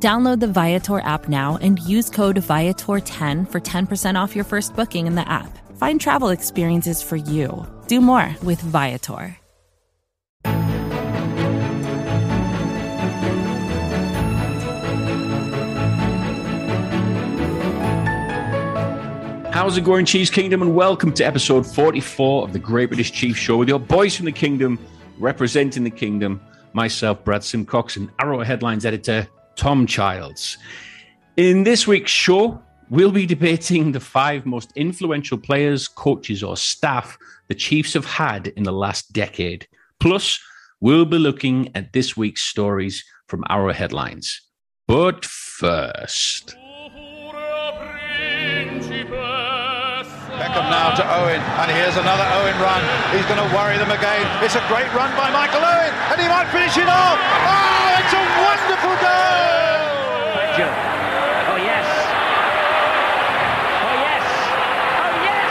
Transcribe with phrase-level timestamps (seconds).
[0.00, 5.08] Download the Viator app now and use code Viator10 for 10% off your first booking
[5.08, 5.58] in the app.
[5.76, 7.66] Find travel experiences for you.
[7.88, 9.36] Do more with Viator.
[19.50, 20.62] How's it going, Chiefs Kingdom?
[20.62, 24.26] And welcome to episode 44 of the Great British Chief Show with your boys from
[24.26, 24.78] the kingdom,
[25.18, 26.40] representing the kingdom,
[26.72, 29.26] myself, Brad Simcox, and Arrowheadlines editor,
[29.58, 30.56] Tom Childs.
[31.36, 37.18] In this week's show, we'll be debating the five most influential players, coaches, or staff
[37.48, 39.66] the Chiefs have had in the last decade.
[39.98, 40.40] Plus,
[40.80, 44.30] we'll be looking at this week's stories from Arrowheadlines.
[44.86, 46.56] But first.
[50.38, 52.82] Beckham now to Owen, and here's another Owen run.
[53.10, 54.22] He's going to worry them again.
[54.44, 57.18] It's a great run by Michael Owen, and he might finish it off.
[57.18, 57.77] Oh,
[58.08, 59.84] it's a wonderful goal!
[61.48, 61.86] Oh yes.
[63.84, 64.24] Oh yes.
[64.24, 65.44] Oh yes.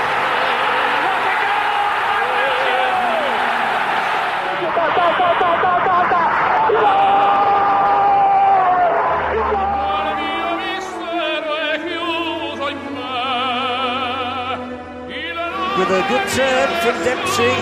[15.78, 17.53] with a good turn from Dempsey.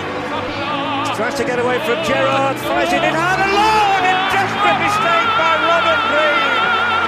[1.16, 4.15] Tries to get away from Gerrard, fires it in hard alone,
[4.66, 6.50] and desperate mistake by Robert Green.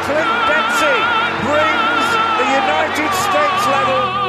[0.07, 1.01] Clint Dempsey
[1.43, 2.07] brings
[2.39, 4.29] the United States level.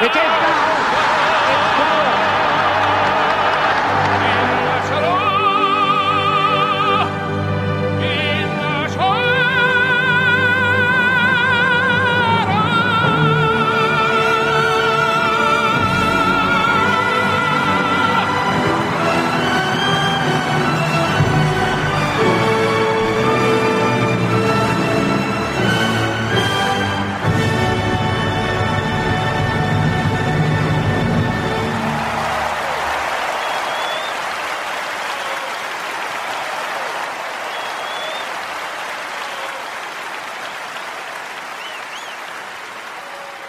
[0.00, 0.37] People are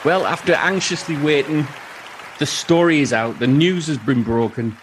[0.06, 1.68] Well, after anxiously waiting,
[2.40, 3.38] the story is out.
[3.40, 4.78] The news has been broken.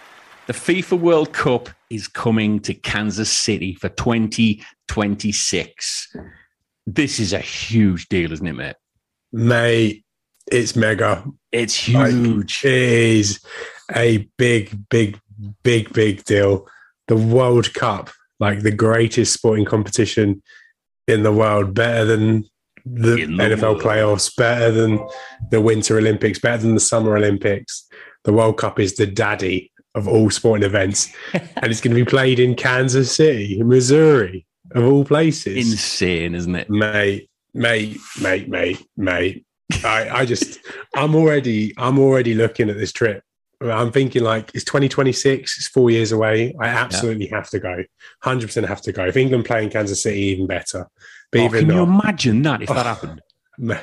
[0.45, 6.15] The FIFA World Cup is coming to Kansas City for 2026.
[6.85, 8.75] This is a huge deal, isn't it, mate?
[9.33, 10.05] Mate,
[10.51, 11.23] it's mega.
[11.51, 12.63] It's Like, huge.
[12.63, 13.39] it is
[13.95, 15.19] a big, big,
[15.63, 16.67] big, big deal.
[17.07, 20.43] The World Cup, like the greatest sporting competition
[21.07, 22.45] in the world, better than
[22.93, 23.81] the the NFL world.
[23.81, 24.99] playoffs, better than
[25.51, 27.87] the Winter Olympics, better than the Summer Olympics.
[28.23, 32.09] The World Cup is the daddy of all sporting events, and it's going to be
[32.09, 35.71] played in Kansas City, Missouri, of all places.
[35.71, 36.69] Insane, isn't it?
[36.69, 39.45] mate, mate, mate, mate, mate.
[39.83, 40.59] I, I just,
[40.95, 43.21] I'm already, I'm already looking at this trip.
[43.59, 45.57] I'm thinking like it's 2026.
[45.57, 46.53] It's four years away.
[46.59, 47.69] I absolutely have to go.
[47.71, 49.05] 100 percent have to go.
[49.05, 50.87] If England play in Kansas City, even better.
[51.31, 52.83] But Oh, even can you imagine that if that Oh.
[52.83, 53.21] happened?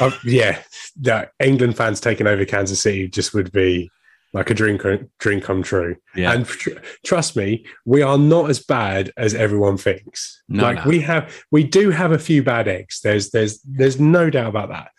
[0.00, 0.60] uh, yeah,
[1.02, 3.90] that England fans taking over Kansas City just would be
[4.32, 4.80] like a dream,
[5.20, 5.96] dream come true.
[6.16, 6.32] Yeah.
[6.32, 6.70] And tr-
[7.04, 10.42] trust me, we are not as bad as everyone thinks.
[10.48, 10.88] No, like no.
[10.90, 13.00] we have, we do have a few bad eggs.
[13.00, 14.90] There's, there's, there's no doubt about that.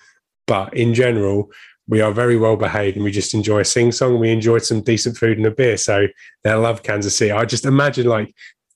[0.47, 1.51] But in general,
[1.87, 4.19] we are very well behaved, and we just enjoy a sing song.
[4.19, 6.07] We enjoyed some decent food and a beer, so
[6.43, 7.31] they love Kansas City.
[7.31, 8.33] I just imagine like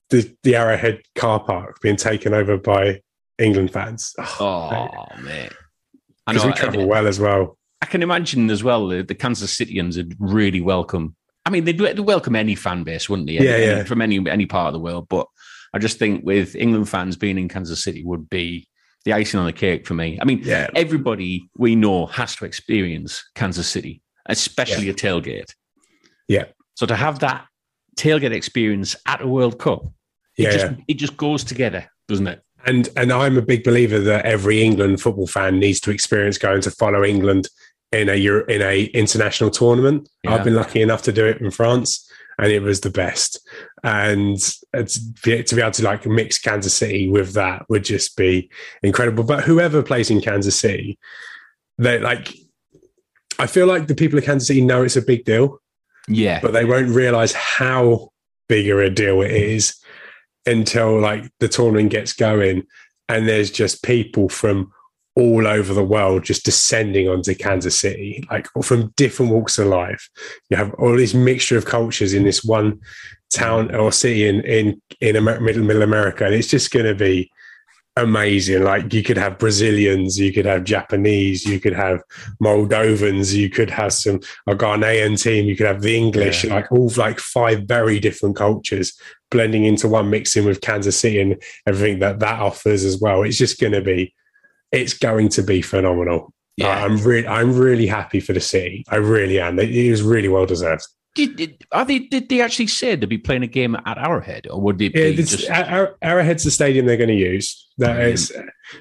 [0.09, 3.01] the the Arrowhead car park being taken over by
[3.37, 4.13] England fans.
[4.39, 5.51] oh, mate.
[6.27, 7.57] I because we travel well as well.
[7.81, 11.15] I can imagine as well the, the Kansas Cityans would really welcome.
[11.45, 13.33] I mean, they'd, they'd welcome any fan base, wouldn't they?
[13.35, 13.83] Yeah, Any- yeah.
[13.85, 15.07] From any any part of the world.
[15.09, 15.25] But
[15.73, 18.67] I just think with England fans being in Kansas City would be
[19.05, 20.19] the icing on the cake for me.
[20.21, 20.67] I mean, Yeah.
[20.75, 25.53] everybody we know has to experience Kansas City, especially a tailgate.
[26.27, 26.45] Yeah.
[26.75, 27.45] So to have that
[27.97, 29.85] tailgate experience at a World Cup,
[30.37, 30.75] it Yeah, just yeah.
[30.87, 32.41] it just goes together, doesn't it?
[32.65, 36.61] And and I'm a big believer that every England football fan needs to experience going
[36.61, 37.47] to follow England
[37.91, 40.09] in a Euro, in a international tournament.
[40.23, 40.35] Yeah.
[40.35, 42.08] I've been lucky enough to do it in France,
[42.39, 43.39] and it was the best.
[43.83, 44.37] And
[44.73, 48.49] uh, to be able to like mix Kansas City with that would just be
[48.81, 49.23] incredible.
[49.23, 50.97] But whoever plays in Kansas City,
[51.77, 52.33] they like.
[53.37, 55.61] I feel like the people of Kansas City know it's a big deal,
[56.09, 56.39] Yeah.
[56.41, 58.09] but they won't realize how
[58.49, 59.75] bigger a deal it is
[60.45, 62.63] until like the tournament gets going
[63.07, 64.71] and there's just people from
[65.19, 70.09] all over the world just descending onto Kansas City, like from different walks of life.
[70.49, 72.79] You have all this mixture of cultures in this one
[73.31, 76.95] town or city in in in Amer- middle middle America, and it's just going to
[76.95, 77.29] be
[77.97, 78.63] amazing.
[78.63, 82.01] Like you could have Brazilians, you could have Japanese, you could have
[82.41, 86.55] Moldovans, you could have some a Ghanaian team, you could have the English, Yeah.
[86.55, 88.97] like all like five very different cultures
[89.31, 93.23] blending into one, mixing with Kansas City and everything that that offers as well.
[93.23, 94.13] It's just going to be,
[94.71, 96.33] it's going to be phenomenal.
[96.57, 96.83] Yeah.
[96.83, 98.83] I'm really, I'm really happy for the city.
[98.89, 99.57] I really am.
[99.59, 100.85] It was really well deserved.
[101.15, 104.45] Did, did, are they, did they actually say they'd be playing a game at Arrowhead,
[104.47, 105.49] or would it Yeah, be this, just?
[105.49, 107.65] Ar- Arrowhead's the stadium they're going to use.
[107.79, 108.13] That Brilliant.
[108.19, 108.37] is,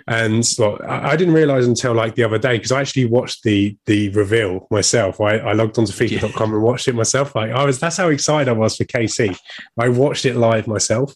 [0.09, 3.45] and look, I I didn't realize until like the other day because I actually watched
[3.45, 5.21] the the reveal myself.
[5.21, 7.35] I, I logged onto FIFA.com and watched it myself.
[7.37, 9.39] Like I was, that's how excited I was for KC.
[9.79, 11.15] I watched it live myself,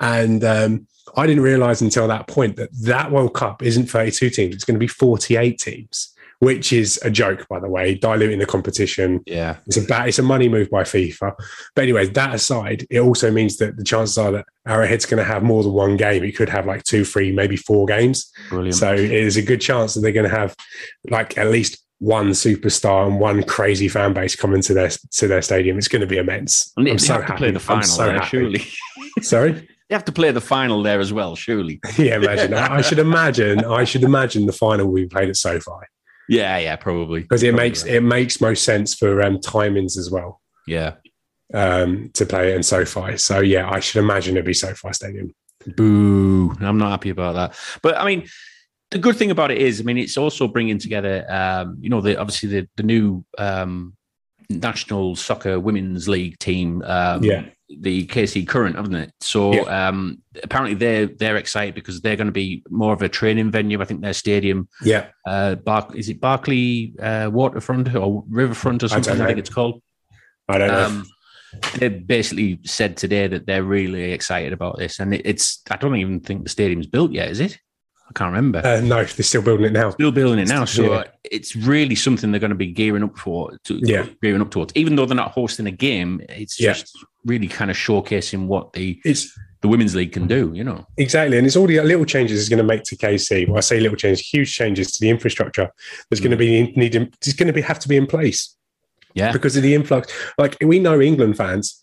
[0.00, 0.86] and um,
[1.16, 4.74] I didn't realize until that point that that World Cup isn't 32 teams; it's going
[4.74, 9.22] to be 48 teams, which is a joke, by the way, diluting the competition.
[9.26, 11.34] yeah, It's a bad, it's a money move by FIFA.
[11.74, 15.24] But anyway, that aside, it also means that the chances are that Arrowhead's going to
[15.32, 16.24] have more than one game.
[16.24, 18.30] It could have like two, three, maybe four games.
[18.48, 18.74] brilliant.
[18.74, 20.56] So it is a good chance that they're going to have
[21.08, 25.40] like at least one superstar and one crazy fan base coming to their to their
[25.40, 25.78] stadium.
[25.78, 26.72] It's going to be immense.
[26.76, 27.38] I'm so happy.
[27.38, 28.26] play the I'm so happy.
[28.26, 28.66] surely.
[29.22, 29.68] Sorry.
[29.88, 31.80] they have to play the final there as well, surely.
[31.98, 32.54] Yeah, imagine.
[32.54, 33.64] I I should imagine.
[33.64, 35.70] I should imagine the final we played at SoFi
[36.28, 37.94] Yeah, yeah, probably because it Probably makes right.
[37.94, 40.40] it makes most sense for um, timings as well.
[40.66, 40.94] Yeah.
[41.54, 43.16] um, to play it in SoFi.
[43.18, 45.32] So yeah, I should imagine it'd be SoFi Stadium.
[45.76, 46.52] Boo!
[46.60, 47.58] I'm not happy about that.
[47.82, 48.26] But I mean,
[48.90, 52.00] the good thing about it is, I mean, it's also bringing together, um, you know,
[52.00, 53.94] the obviously the the new um,
[54.50, 56.82] national soccer women's league team.
[56.82, 57.44] Um, Yeah.
[57.68, 59.12] The KC Current, haven't it?
[59.20, 63.50] So um, apparently they're they're excited because they're going to be more of a training
[63.50, 63.80] venue.
[63.80, 68.88] I think their stadium, Yeah, uh, Bar- is it Barclay uh, Waterfront or Riverfront or
[68.88, 69.14] something?
[69.14, 69.26] I, know.
[69.26, 69.82] think it's called.
[70.48, 70.84] I don't know.
[70.84, 71.06] Um,
[71.78, 75.62] they basically said today that they're really excited about this, and it, it's.
[75.70, 77.58] I don't even think the stadium's built yet, is it?
[78.08, 78.60] I can't remember.
[78.64, 79.90] Uh, no, they're still building it now.
[79.90, 81.04] Still building it now, so Yeah.
[81.30, 83.58] It's really something they're going to be gearing up for.
[83.64, 84.06] To, Yeah.
[84.22, 84.72] gearing up towards.
[84.76, 86.72] Even though they're not hosting a game, it's Yeah.
[86.72, 89.32] just really kind of showcasing what the It's
[89.62, 90.52] the women's league can do.
[90.54, 93.48] You know, exactly, and it's all the little changes it's going to make to KC.
[93.48, 95.70] Well, I say little changes, huge changes to the infrastructure.
[96.08, 96.74] There's going to mm.
[96.74, 96.94] be need.
[96.94, 98.54] It's going to be have to be in place
[99.14, 100.12] yeah, because of the influx.
[100.38, 101.82] Like we know, England fans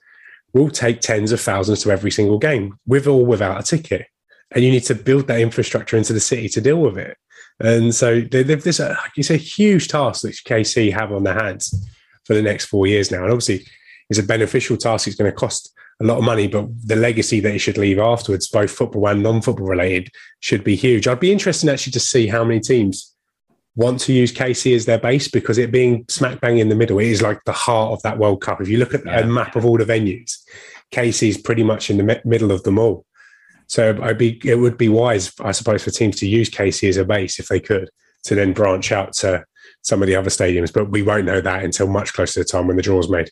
[0.54, 4.06] will take tens of thousands to every single game, with or without a ticket,
[4.52, 7.18] and you need to build that infrastructure into the city to deal with it.
[7.60, 11.36] And so they- they've this uh, it's a huge task that KC have on their
[11.36, 11.74] hands
[12.26, 13.66] for the next four years now, and obviously
[14.10, 15.08] it's a beneficial task.
[15.08, 15.72] It's going to cost
[16.02, 19.22] a lot of money, but the legacy that it should leave afterwards, both football and
[19.24, 20.10] non-football related,
[20.40, 21.08] should be huge.
[21.08, 23.14] I'd be interested actually to see how many teams
[23.76, 27.00] want to use KC as their base because it being smack bang in the middle,
[27.00, 28.62] it is like the heart of that World Cup.
[28.62, 29.20] If you look at Yeah.
[29.20, 30.38] a map of all the venues,
[30.92, 33.06] KC is pretty much in the mi- middle of them all.
[33.74, 36.98] So I'd be, it would be wise, I suppose, for teams to use KC as
[36.98, 37.90] a base if they could,
[38.26, 39.44] to then branch out to
[39.82, 40.72] some of the other stadiums.
[40.72, 43.32] But we won't know that until much closer to the time when the draw's made.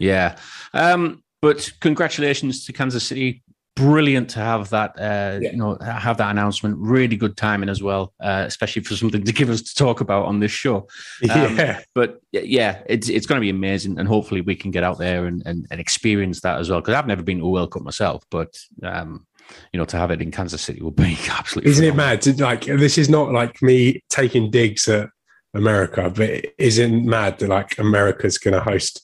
[0.00, 0.38] yeah.
[0.74, 3.44] Um, but congratulations to Kansas City.
[3.76, 5.50] Brilliant to have that, uh, Yeah.
[5.52, 6.76] you know, have that announcement.
[6.78, 10.24] Really good timing as well, uh, especially for something to give us to talk about
[10.26, 10.88] on this show.
[11.30, 14.82] Um, yeah, but yeah, it's it's going to be amazing, and hopefully we can get
[14.82, 16.80] out there and, and, and experience that as well.
[16.80, 18.52] Because I've never been to a World Cup myself, but
[18.82, 19.26] um,
[19.72, 21.70] you know, to have it in Kansas City would be absolutely.
[21.70, 22.32] isn't it phenomenal.
[22.36, 22.40] mad?
[22.40, 25.08] Like this is not like me taking digs at
[25.54, 29.02] America, but it isn't mad that like America's going to host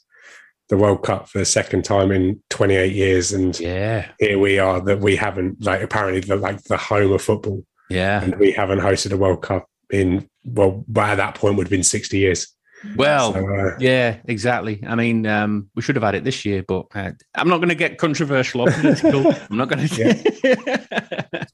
[0.69, 4.81] the World Cup for the second time in 28 years, and Yeah, here we are
[4.81, 8.23] that we haven't like apparently the like the home of football, yeah.
[8.23, 11.83] and we haven't hosted a World Cup in well by that point would have been
[11.83, 12.49] 60 years.
[12.97, 14.83] Well, So, uh, yeah, exactly.
[14.87, 17.69] I mean, um, we should have had it this year, but uh, I'm not going
[17.69, 19.27] to get controversial or political.
[19.51, 21.47] I'm not going to.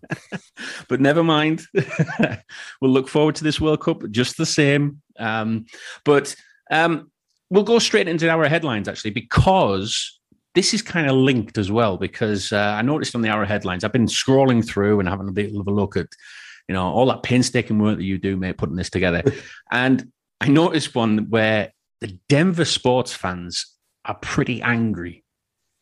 [0.89, 1.63] but never mind.
[2.81, 5.03] we'll look forward to this World Cup just the same.
[5.19, 5.67] Um,
[6.05, 6.35] but
[6.71, 7.11] um,
[7.51, 10.19] we'll go straight into our headlines actually, because
[10.55, 11.97] this is kind of linked as well.
[11.99, 15.55] Because uh, I noticed on the Arrowheadlines, I've been scrolling through and having a bit
[15.55, 16.09] of a look at,
[16.69, 19.23] you know, all that painstaking work that you do, mate, putting this together,
[19.71, 25.25] and I noticed one where the Denver sports fans are pretty angry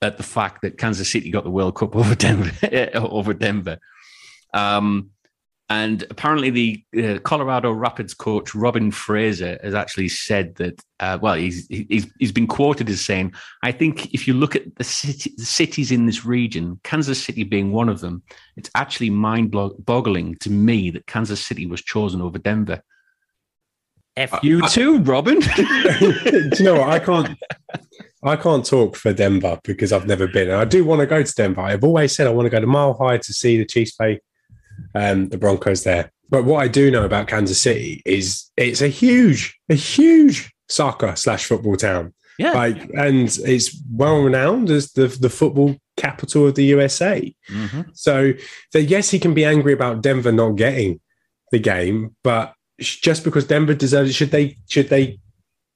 [0.02, 2.52] at the fact that Kansas City got the World Cup over Denver.
[2.94, 3.78] over Denver.
[4.54, 5.10] Um,
[5.68, 10.80] and apparently, the uh, Colorado Rapids coach Robin Fraser has actually said that.
[11.00, 13.34] Uh, well, he's, he's he's been quoted as saying,
[13.64, 17.42] "I think if you look at the, city, the cities in this region, Kansas City
[17.42, 18.22] being one of them,
[18.56, 22.80] it's actually mind-boggling to me that Kansas City was chosen over Denver."
[24.16, 25.40] F you I, too, Robin.
[26.00, 26.88] Do you know what?
[26.88, 27.38] I can't.
[28.22, 30.48] I can't talk for Denver because I've never been.
[30.50, 31.60] And I do want to go to Denver.
[31.60, 34.20] I've always said I want to go to Mile High to see the Chiefs play
[34.94, 36.10] um, the Broncos there.
[36.28, 41.14] But what I do know about Kansas City is it's a huge, a huge soccer
[41.14, 42.14] slash football town.
[42.38, 42.52] Yeah.
[42.52, 47.34] Like, and it's well renowned as the, the football capital of the USA.
[47.48, 47.82] Mm-hmm.
[47.94, 48.32] So,
[48.72, 51.00] so, yes, he can be angry about Denver not getting
[51.52, 55.18] the game, but just because Denver deserves it, should they should they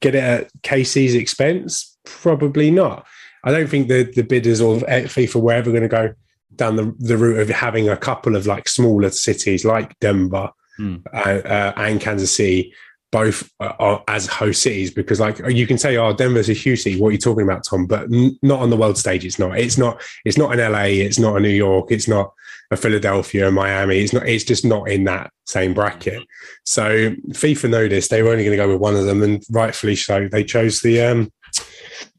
[0.00, 1.97] get it at KC's expense?
[2.04, 3.07] Probably not.
[3.45, 6.14] I don't think the the bidders or FIFA were ever going to go
[6.57, 11.02] down the, the route of having a couple of like smaller cities like Denver mm.
[11.12, 12.75] uh, uh, and Kansas City
[13.12, 17.00] both uh, as host cities because like you can say oh Denver's a huge city
[17.00, 19.59] what are you talking about Tom but n- not on the world stage it's not
[19.59, 22.33] it's not it's not an LA it's not a New York it's not
[22.71, 26.23] a Philadelphia a Miami it's not it's just not in that same bracket
[26.65, 29.97] so FIFA noticed they were only going to go with one of them and rightfully
[29.97, 31.33] so they chose the um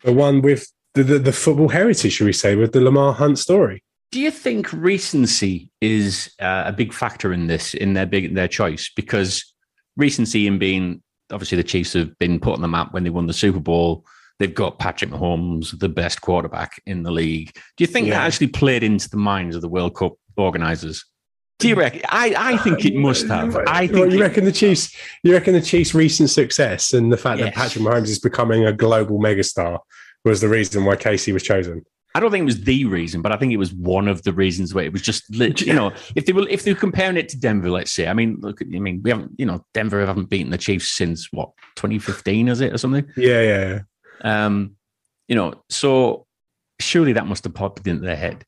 [0.03, 3.39] the one with the, the, the football heritage should we say with the Lamar Hunt
[3.39, 8.35] story do you think recency is uh, a big factor in this, in their big
[8.35, 8.91] their choice?
[8.93, 9.53] Because
[9.95, 13.27] recency in being obviously the Chiefs have been put on the map when they won
[13.27, 14.05] the Super Bowl.
[14.37, 17.53] They've got Patrick Mahomes, the best quarterback in the league.
[17.77, 18.15] Do you think yeah.
[18.15, 21.05] that actually played into the minds of the World Cup organizers?
[21.59, 22.01] Do you reckon?
[22.09, 23.55] I, I think it must have.
[23.67, 24.95] I think well, you reckon the Chiefs.
[25.23, 27.53] You reckon the Chiefs' recent success and the fact yes.
[27.53, 29.79] that Patrick Mahomes is becoming a global megastar
[30.25, 31.85] was the reason why KC was chosen.
[32.13, 34.33] I don't think it was the reason, but I think it was one of the
[34.33, 37.29] reasons where it was just, you know, if they were if they were comparing it
[37.29, 38.07] to Denver, let's say.
[38.07, 41.31] I mean, look, I mean, we haven't, you know, Denver haven't beaten the Chiefs since
[41.31, 43.07] what 2015, is it or something?
[43.15, 43.79] Yeah, yeah.
[44.23, 44.45] yeah.
[44.45, 44.75] Um,
[45.27, 46.27] you know, so
[46.79, 48.43] surely that must have popped into their head.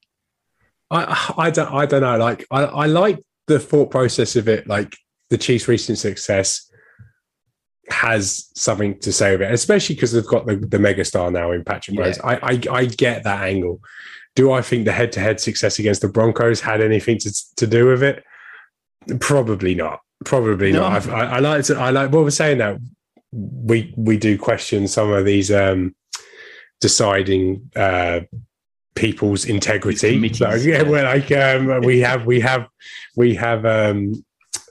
[0.94, 2.18] I I don't I don't know.
[2.18, 4.96] Like I I like the thought process of it, like
[5.30, 6.70] the Chiefs' recent success
[7.90, 11.64] has something to say about it, especially because they've got the, the megastar now in
[11.64, 12.18] Patrick Mahomes.
[12.18, 12.40] Yeah.
[12.42, 13.82] I, I, I get that angle.
[14.36, 17.68] Do I think the head to head success against the Broncos had anything to, to
[17.68, 18.24] do with it?
[19.20, 20.00] Probably not.
[20.26, 20.90] Probably no.
[20.90, 21.08] not.
[21.10, 22.78] I, I, like to, I like what we're saying now.
[23.32, 25.96] We we do question some of these um,
[26.80, 28.22] deciding uh,
[28.96, 30.30] people's integrity.
[30.34, 32.68] So, yeah, well, like um, we have we have
[33.16, 34.24] we have um,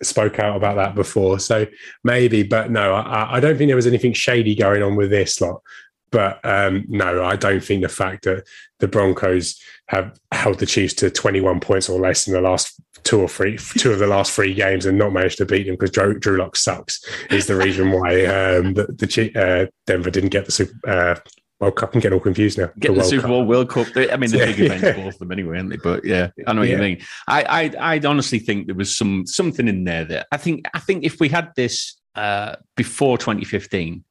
[0.02, 1.38] spoke out about that before.
[1.38, 1.66] So
[2.04, 5.40] maybe, but no, I, I don't think there was anything shady going on with this
[5.40, 5.62] lot.
[6.10, 8.46] But um, no, I don't think the fact that
[8.80, 13.20] the Broncos have held the Chiefs to 21 points or less in the last two
[13.20, 15.90] or three, two of the last three games and not managed to beat them because
[15.90, 20.44] Drew, Drew Lock sucks is the reason why um, the, the uh, Denver didn't get
[20.44, 21.18] the Super, uh,
[21.62, 21.94] World Cup.
[21.94, 22.70] I'm getting all confused now.
[22.80, 23.30] Get the, the Super Cup.
[23.30, 23.86] Bowl, World Cup.
[23.94, 24.96] I mean, the big events, yeah.
[24.96, 25.76] both of them anyway, aren't they?
[25.76, 26.74] But yeah, I know what yeah.
[26.74, 27.02] you mean.
[27.28, 30.80] I, I, I honestly think there was some something in there that I think, I
[30.80, 34.02] think if we had this uh, before 2015,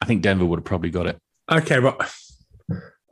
[0.00, 1.16] I think Denver would have probably got it.
[1.48, 2.12] Okay, but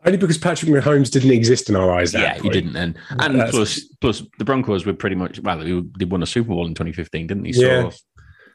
[0.04, 2.12] only because Patrick Mahomes didn't exist in our eyes.
[2.12, 6.04] Yeah, he didn't, and and plus plus the Broncos were pretty much well, they, they
[6.04, 7.52] won a Super Bowl in 2015, didn't they?
[7.52, 7.90] So yeah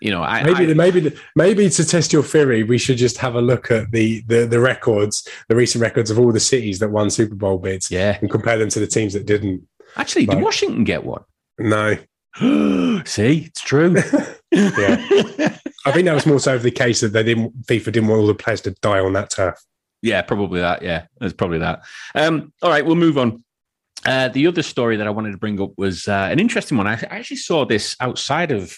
[0.02, 3.36] you know, I, maybe I, maybe maybe to test your theory, we should just have
[3.36, 6.90] a look at the, the the records, the recent records of all the cities that
[6.90, 9.68] won Super Bowl bids, yeah, and compare them to the teams that didn't.
[9.96, 11.24] Actually, did Washington get one?
[11.60, 11.98] No.
[13.06, 13.94] See, it's true.
[14.52, 18.22] yeah, I think that was more so the case that they didn't FIFA didn't want
[18.22, 19.62] all the players to die on that turf.
[20.02, 20.82] Yeah, probably that.
[20.82, 21.84] Yeah, there's probably that.
[22.16, 23.44] Um, all right, we'll move on.
[24.06, 26.88] Uh, the other story that I wanted to bring up was uh, an interesting one.
[26.88, 28.76] I, I, actually saw this outside of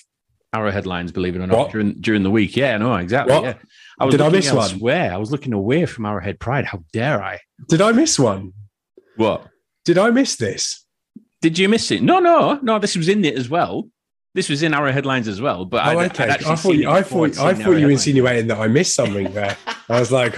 [0.55, 1.71] Arrowheadlines, believe it or not, what?
[1.71, 2.55] during during the week.
[2.55, 3.35] Yeah, no, exactly.
[3.35, 3.43] What?
[3.43, 3.53] Yeah.
[3.99, 5.03] I was Did I miss elsewhere.
[5.05, 5.13] one?
[5.13, 6.65] I was looking away from Arrowhead Pride.
[6.65, 7.39] How dare I?
[7.67, 8.53] Did I miss one?
[9.15, 9.47] What?
[9.85, 10.85] Did I miss this?
[11.41, 12.01] Did you miss it?
[12.01, 12.79] No, no, no.
[12.79, 13.87] This was in it as well.
[14.33, 15.63] This was in Arrowheadlines as well.
[15.63, 16.25] But oh, I'd, okay.
[16.25, 19.55] I'd I thought you, I thought I thought you insinuating that I missed something there.
[19.87, 20.37] I was like,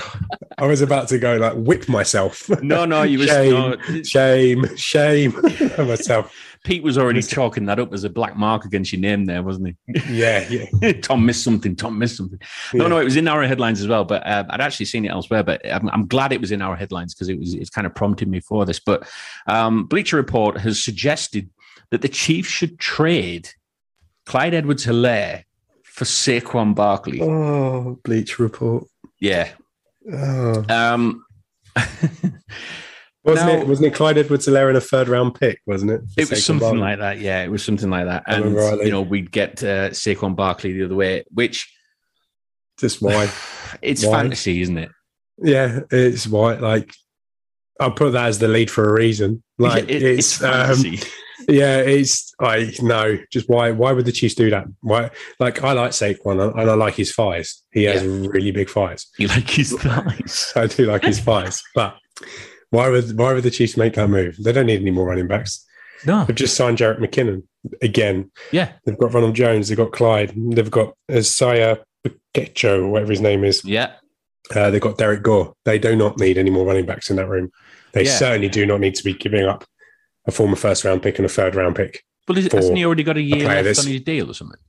[0.60, 2.48] I was about to go like whip myself.
[2.62, 4.04] No, no, you were shame, no.
[4.04, 5.34] shame, shame
[5.80, 6.32] myself.
[6.68, 9.74] Pete was already chalking that up as a black mark against your name there, wasn't
[9.86, 10.02] he?
[10.10, 10.46] Yeah,
[10.82, 10.92] yeah.
[11.02, 11.78] Tom missed something.
[11.78, 12.38] Tom missed something.
[12.74, 12.90] No, yeah.
[12.90, 15.44] no, it was in Arrowheadlines as well, but uh, I'd actually seen it elsewhere.
[15.44, 18.28] But I'm, I'm glad it was in Arrowheadlines because it was it's kind of prompted
[18.28, 18.82] me for this.
[18.82, 19.08] But
[19.48, 21.50] um, Bleacher Report has suggested
[21.92, 23.48] that the Chiefs should trade
[24.26, 25.46] Clyde Edwards Helaire
[25.84, 27.22] for Saquon Barkley.
[27.22, 28.86] Oh, Bleacher Report.
[29.22, 29.52] Yeah.
[30.12, 30.66] Oh.
[30.68, 31.26] Um,
[33.28, 33.68] Wasn't Now- it?
[33.68, 35.60] Wasn't it Clyde Edwards-Helaire in a third-round pick?
[35.66, 36.02] Wasn't it?
[36.18, 36.80] it was Saquon something Barkley?
[36.82, 37.20] like that.
[37.20, 38.24] Yeah, it was something like that.
[38.26, 41.72] And, you know, we'd get uh, Saquon Barkley the other way, which
[42.80, 43.30] Just why?
[43.82, 44.22] it's Why?
[44.22, 44.90] fantasy, isn't it?
[45.40, 46.54] yeah, it's why.
[46.56, 46.94] Like,
[47.80, 49.44] I'll put that as the lead for a reason.
[49.60, 51.00] Like, It- it's, um, fantasy.
[51.50, 53.72] yeah, it's I no, just why?
[53.72, 54.66] Why would the Chiefs do that?
[54.82, 55.12] Why?
[55.40, 57.62] Like, I like Saquon and and I like his thighs.
[57.72, 59.06] He has really big thighs.
[59.18, 60.54] you like his thighs.
[60.56, 61.98] I do like his thighs, but
[62.70, 64.38] why would why would the Chiefs make that move?
[64.44, 65.66] They don't need any more running backs.
[66.06, 66.26] No.
[66.26, 67.44] They've just signed Jerick McKinnon
[67.82, 68.30] again.
[68.52, 68.72] Yeah.
[68.86, 69.68] They've got Ronald Jones.
[69.68, 70.32] They've got Clyde.
[70.36, 71.84] They've got Isaiah
[72.34, 73.64] Pacheco, or whatever his name is.
[73.66, 73.94] Yeah.
[74.56, 75.54] Uh, they've got Derrick Gore.
[75.66, 77.52] They do not need any more running backs in that room.
[77.94, 78.16] They Yeah.
[78.16, 79.66] certainly do not need to be giving up
[80.28, 82.04] a former first round pick and a third round pick.
[82.28, 84.34] But is, hasn't he already got a year player left that's- on his deal or
[84.34, 84.60] something?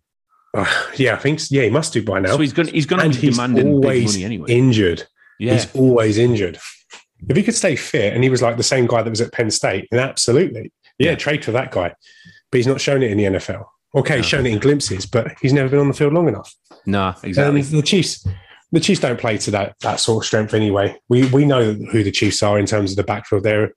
[0.55, 1.41] Uh, yeah, I think.
[1.51, 2.33] Yeah, he must do by now.
[2.33, 4.51] So he's going he's going to be he's demanding big money anyway.
[4.51, 5.07] injured.
[5.39, 5.53] yeah.
[5.53, 6.59] He's always injured.
[7.29, 9.33] If he could stay fit and he was like the same guy that was at
[9.33, 10.73] Penn State, then absolutely.
[10.99, 11.17] Yeah, Yeah.
[11.17, 11.93] trade for that guy.
[12.51, 13.65] But he's not shown it in the NFL.
[13.95, 16.55] Okay, he's shown it in glimpses, but he's never been on the field long enough.
[16.87, 17.61] no, um, exactly.
[17.61, 18.27] And the Chiefs,
[18.73, 20.95] the Chiefs don't play to that that sort of strength anyway.
[21.09, 23.43] We we know who the Chiefs are in terms of the backfield.
[23.45, 23.73] They're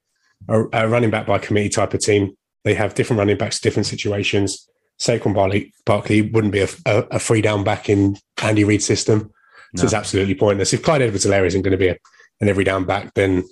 [0.49, 2.35] a, a running back by committee type of team.
[2.63, 4.67] They have different running backs, different situations.
[4.99, 9.31] Saquon Barkley, Barkley wouldn't be a, a, a free down back in Andy Reid's system.
[9.75, 9.85] So No.
[9.85, 10.73] it's absolutely pointless.
[10.73, 11.97] If Clyde Edwards-Helaire isn't going to be a,
[12.41, 13.43] an every down back, then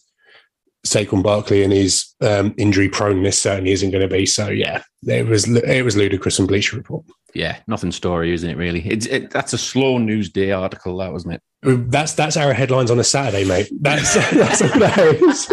[0.85, 4.25] Saquon Barkley and his um, injury proneness certainly isn't going to be.
[4.25, 7.05] So yeah, it was it was ludicrous and Bleacher Report.
[7.33, 8.57] yeah, nothing story, isn't it?
[8.57, 11.41] Really, it's it, that's a slow news day article, that wasn't it?
[11.61, 13.69] That's that's Arrowheadlines on a Saturday, mate.
[13.81, 15.47] That's that's all that is.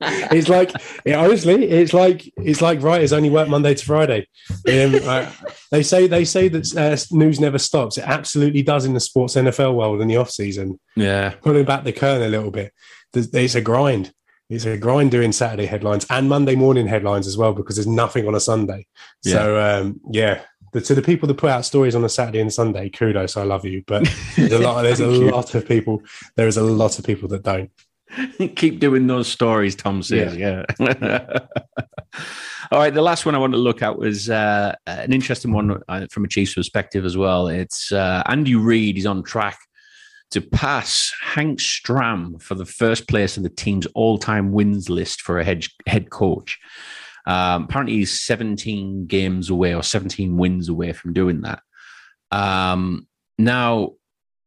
[0.32, 0.72] it's like
[1.04, 4.26] yeah, honestly, it's like it's like writers only work Monday to Friday.
[4.66, 5.30] Um, uh,
[5.70, 7.98] they say they say that uh, news never stops.
[7.98, 10.80] It absolutely does in the sports NFL world in the off season.
[10.96, 12.72] Yeah, Pulling back the curtain a little bit,
[13.12, 14.10] it's a grind.
[14.48, 18.28] It's a grind doing Saturday headlines and Monday morning headlines as well because there's nothing
[18.28, 18.86] on a Sunday.
[19.22, 20.42] So um, yeah,
[20.80, 23.64] to the people that put out stories on a Saturday and Sunday, kudos, I love
[23.64, 23.82] you.
[23.86, 24.82] But there's a lot.
[24.82, 25.30] There's a you.
[25.30, 26.02] lot of people.
[26.36, 27.70] There is a lot of people that don't.
[28.56, 29.74] keep doing those stories.
[29.74, 30.64] Tom says, yeah.
[32.70, 35.82] All right, the last one I want to look at was uh, an interesting one
[35.88, 37.48] uh, from a Chiefs perspective as well.
[37.48, 39.58] It's uh, Andy Reid is on track
[40.30, 45.38] to pass Hank Stram for the first place in the team's all-time wins list for
[45.38, 46.58] a head head coach.
[47.26, 51.62] Um, apparently, he's 17 games away or 17 wins away from doing that.
[52.30, 53.06] Um,
[53.38, 53.92] now,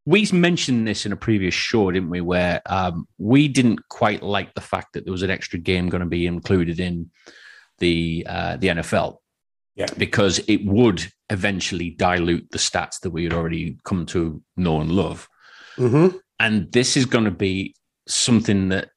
[0.05, 2.21] we mentioned this in a previous show, didn't we?
[2.21, 6.01] Where um, we didn't quite like the fact that there was an extra game going
[6.01, 7.11] to be included in
[7.79, 9.17] the uh, the NFL,
[9.75, 9.87] Yeah.
[9.97, 14.91] because it would eventually dilute the stats that we had already come to know and
[14.91, 15.27] love.
[15.77, 16.15] Mm-hmm.
[16.39, 17.75] And this is going to be
[18.07, 18.89] something that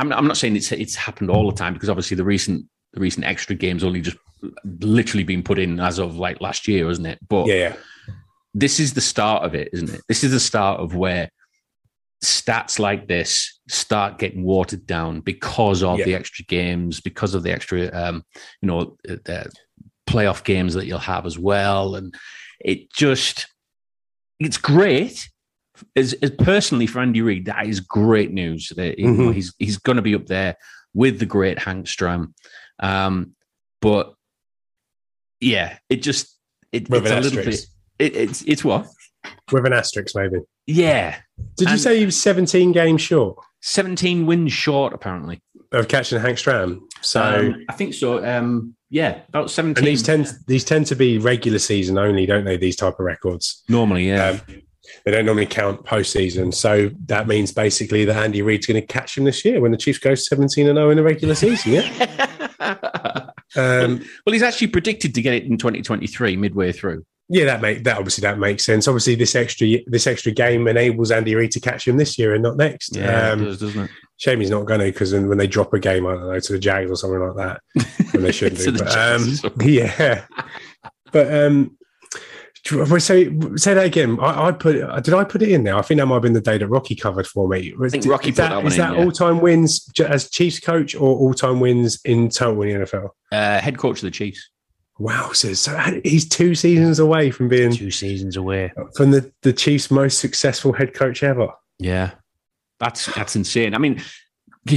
[0.00, 3.00] I'm, I'm not saying it's it's happened all the time because obviously the recent the
[3.00, 4.16] recent extra games only just
[4.80, 7.18] literally been put in as of like last year, isn't it?
[7.28, 7.76] But Yeah,
[8.54, 10.00] this is the start of it, isn't it?
[10.08, 11.30] This is the start of where
[12.22, 16.04] stats like this start getting watered down because of Yeah.
[16.06, 18.24] the extra games, because of the extra, um,
[18.62, 19.44] you know, uh,
[20.06, 22.14] playoff games that you'll have as well, and
[22.60, 23.46] it just
[24.40, 25.28] it's great.
[25.96, 28.68] As, as personally for Andy Reid, that is great news.
[28.76, 29.34] That know, Mhm.
[29.34, 30.56] he's he's going to be up there
[30.92, 32.32] with the great Hank Stram,
[32.78, 33.34] um,
[33.80, 34.14] but
[35.40, 36.36] yeah, it just
[36.72, 37.66] it, it's a little bit.
[37.98, 38.86] It, it's it's what?
[39.52, 40.38] With an asterisk, maybe.
[40.66, 41.16] Yeah,
[41.56, 45.40] Did you say he was 17 games short seventeen wins short apparently.
[45.72, 46.80] of catching Hank Stram?
[47.00, 48.24] So, Um, I think so.
[48.24, 49.78] Um, yeah, about seventeen.
[49.78, 52.56] and these tend these tend to be regular season only, don't they?
[52.58, 53.62] These type of records.
[53.68, 54.28] normally, yeah.
[54.48, 54.62] Um,
[55.04, 56.52] they don't normally count postseason.
[56.54, 59.76] So that means basically that Andy Reid's going to catch him this year when the
[59.78, 61.72] Chiefs go 17 and 0 in the regular season.
[61.72, 62.40] Yeah.
[63.56, 67.04] Um, well, he's actually predicted to get it in 2023, midway through.
[67.28, 68.88] yeah, that make that obviously that makes sense.
[68.88, 72.42] Obviously, this extra this extra game enables Andy Reid to catch him this year and
[72.42, 72.96] not next.
[72.96, 73.90] Yeah, Um, does, doesn't it?
[74.16, 76.52] Shame he's not going to because when they drop a game, I don't know, to
[76.52, 77.60] the Jags or something like that,
[78.12, 78.78] when they shouldn't To do.
[78.78, 80.24] the But, um, yeah,
[81.12, 81.76] but um,
[82.66, 83.24] say
[83.56, 84.18] say that again.
[84.20, 85.76] I, I put did I put it in there?
[85.76, 87.74] I think that might have been the day that Rocky covered for me.
[87.78, 89.04] Was, I think Rocky is put that, that one is in, that yeah.
[89.04, 93.10] all time wins as Chiefs coach or all time wins in total in the NFL?
[93.32, 94.50] Uh, head coach of the Chiefs.
[94.98, 98.72] Wow, so, so he's two seasons away from being Two seasons away.
[98.94, 101.48] from the, the Chiefs' most successful head coach ever.
[101.80, 102.12] Yeah,
[102.78, 103.74] that's that's insane.
[103.74, 104.00] I mean,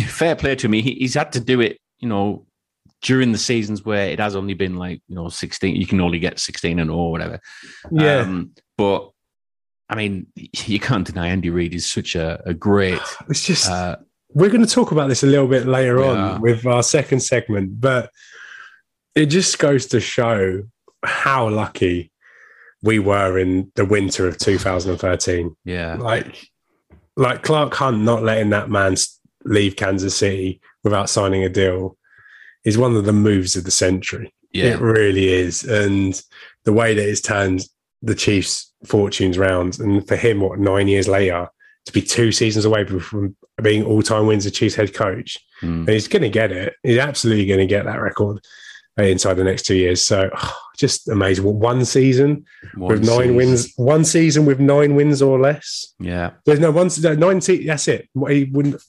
[0.07, 0.81] fair play to me.
[0.81, 2.47] He, he's had to do it, you know,
[3.01, 6.19] during the seasons where it has only been like you know 16 you can only
[6.19, 7.39] get 16 and or whatever
[7.91, 8.21] Yeah.
[8.21, 9.11] um, but
[9.89, 13.97] i mean you can't deny andy reid is such a, a great it's just uh,
[14.33, 16.39] we're going to talk about this a little bit later on are.
[16.39, 18.11] with our second segment, but
[19.15, 20.63] it just goes to show
[21.03, 22.11] how lucky
[22.83, 25.55] we were in the winter of 2013.
[25.63, 26.49] yeah Like,
[27.15, 28.95] like Clark Hunt not letting that man
[29.45, 31.97] leave Kansas City without signing a deal
[32.67, 34.33] is one of the moves of the century.
[34.51, 35.63] yeah It really is.
[35.63, 36.21] And
[36.65, 37.61] the way that it's turned
[38.01, 41.47] the Chiefs' fortunes round, and for him, what, nine years later,
[41.85, 45.37] to be two seasons away from being all time wins the Chiefs head coach.
[45.61, 45.79] Mm.
[45.79, 46.73] And he's going to get it.
[46.83, 48.41] He's absolutely going to get that record
[48.97, 50.01] inside the next two years.
[50.01, 50.29] So
[50.77, 51.43] just amazing.
[51.45, 53.35] What, One season One with nine season.
[53.35, 55.93] wins, one season with nine wins or less.
[55.99, 58.09] yeah There's no one, no, nine, that's it.
[58.29, 58.81] He wouldn't,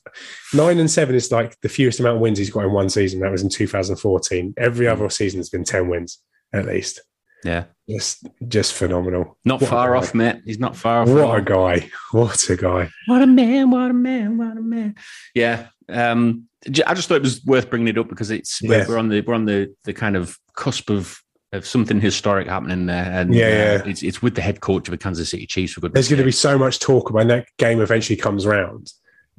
[0.55, 3.21] nine and seven is like the fewest amount of wins he's got in one season.
[3.21, 4.55] That was in 2014.
[4.57, 4.93] Every Hmm.
[4.93, 6.19] other season has been 10 wins
[6.53, 7.01] at least.
[7.45, 9.39] yeah Just, just phenomenal.
[9.45, 11.91] not What far off mate he's not far off What a guy.
[12.13, 12.91] What a guy.
[13.07, 14.95] What a man, what a man, what a man.
[15.35, 15.67] Yeah.
[15.89, 16.49] Um,
[16.87, 19.21] I just thought it was worth bringing it up because it's we're, we're on the
[19.23, 21.21] we're on the the kind of cusp of
[21.53, 23.83] of something historic happening there, and Yeah, uh, yeah.
[23.87, 25.93] it's it's with the head coach of the Kansas City Chiefs for good.
[25.95, 28.93] There's going to be so much talk when that game eventually comes round.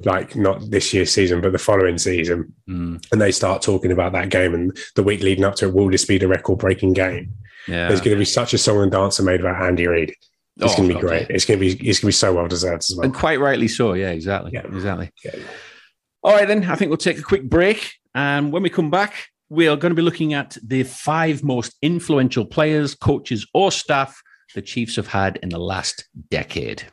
[0.06, 4.14] Like not this year's season, but the following season, Mm, and they start talking about
[4.14, 5.74] that game and the week leading up to it.
[5.74, 7.34] Will this be the record-breaking game?
[7.68, 10.12] yeah, There's going to be such a song and dancer made about Andy Reid.
[10.62, 11.22] It's Oh, going to be God, great.
[11.30, 11.36] yeah.
[11.36, 13.04] It's going to be it's going to be so well deserved as well.
[13.06, 13.92] and quite rightly so.
[13.94, 14.66] Yeah, exactly, Yeah.
[14.74, 15.12] exactly.
[16.22, 19.30] All right, then I think we'll take a quick break, and when we come back,
[19.48, 24.22] we are going to be looking at the five most influential players, coaches, or staff
[24.54, 26.84] the Chiefs have had in the last decade.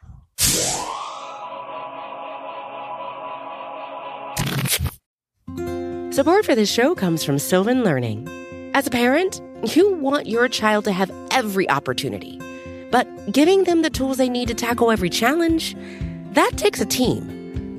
[6.12, 8.28] Support for this show comes from Sylvan Learning.
[8.74, 9.42] As a parent,
[9.74, 12.40] you want your child to have every opportunity,
[12.92, 15.74] but giving them the tools they need to tackle every challenge,
[16.32, 17.35] that takes a team.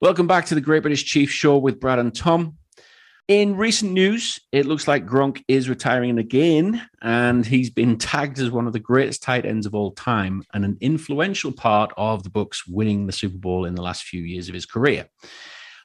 [0.00, 2.56] Welcome back to the Great British Chief Show with Brad and Tom.
[3.26, 8.48] In recent news, it looks like Gronk is retiring again, and he's been tagged as
[8.48, 12.30] one of the greatest tight ends of all time and an influential part of the
[12.30, 15.08] Bucs winning the Super Bowl in the last few years of his career,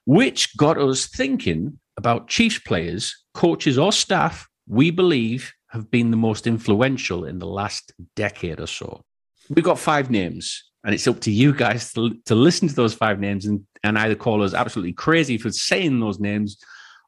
[0.06, 6.18] which got us thinking about Chiefs players, coaches, or staff we believe have been the
[6.18, 9.04] most influential in the last decade or so.
[9.50, 12.94] We've got five names, and it's up to you guys to, to listen to those
[12.94, 16.58] five names and, and either call us absolutely crazy for saying those names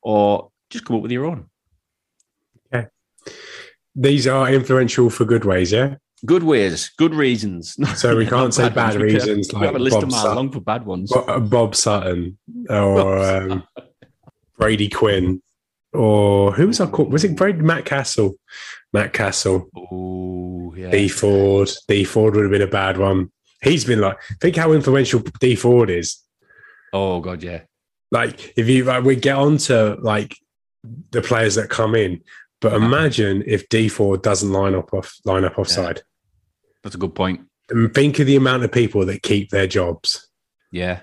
[0.01, 1.45] or just come up with your own.
[2.73, 2.87] Okay.
[3.95, 5.95] These are influential for good ways, yeah.
[6.25, 7.75] Good ways, good reasons.
[7.95, 10.21] So we can't say bad could- reasons we like have a list Bob of mile
[10.21, 10.35] Sutton.
[10.37, 11.11] long for bad ones.
[11.11, 12.37] Uh, Bob Sutton
[12.69, 13.63] or um,
[14.57, 15.41] Brady Quinn
[15.93, 17.05] or who was our call?
[17.05, 18.35] Was it Brady Matt Cassel?
[18.93, 20.89] Matt Cassel, Oh, yeah.
[20.89, 21.69] Dee Ford.
[21.87, 23.31] Dee Ford would have been a bad one.
[23.65, 26.21] He's been like, think how influential Dee Ford is.
[26.93, 27.61] Oh, God, yeah.
[28.11, 30.37] Like, if you like, we get on to like
[31.11, 32.21] the players that come in,
[32.61, 32.85] but uh-huh.
[32.85, 36.03] imagine if Dee Ford doesn't line up off line up offside.
[36.83, 37.41] That's a good point.
[37.69, 40.29] And think of the amount of people that keep their jobs
[40.71, 40.99] Yeah.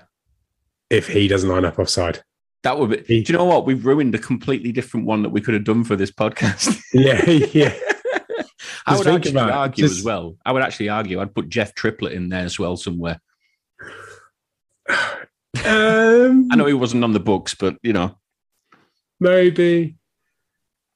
[0.89, 2.23] if he doesn't line up offside.
[2.63, 3.21] That would be.
[3.21, 3.65] Do you know what?
[3.65, 6.79] We've ruined a completely different one that we could have done for this podcast.
[6.93, 7.73] Yeah, yeah.
[8.85, 10.35] I would actually about argue Just- as well.
[10.45, 13.19] I would actually argue I'd put Jeff Triplette in there as well somewhere.
[15.65, 18.17] Um, I know he wasn't on the books, but you know,
[19.19, 19.95] maybe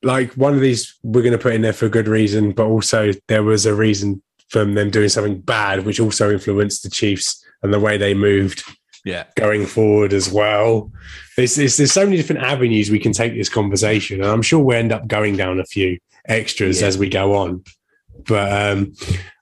[0.04, 2.66] like one of these we're going to put in there for a good reason, but
[2.66, 7.44] also there was a reason from them doing something bad, which also influenced the Chiefs
[7.62, 8.64] and the way they moved
[9.06, 9.26] Yeah.
[9.36, 10.92] going forward as well.
[11.36, 14.60] There's, there's, there's so many different avenues we can take this conversation, and I'm sure
[14.60, 15.98] we'll end up going down a few
[16.28, 16.88] extras Yeah.
[16.88, 17.64] as we go on.
[18.26, 18.94] But um,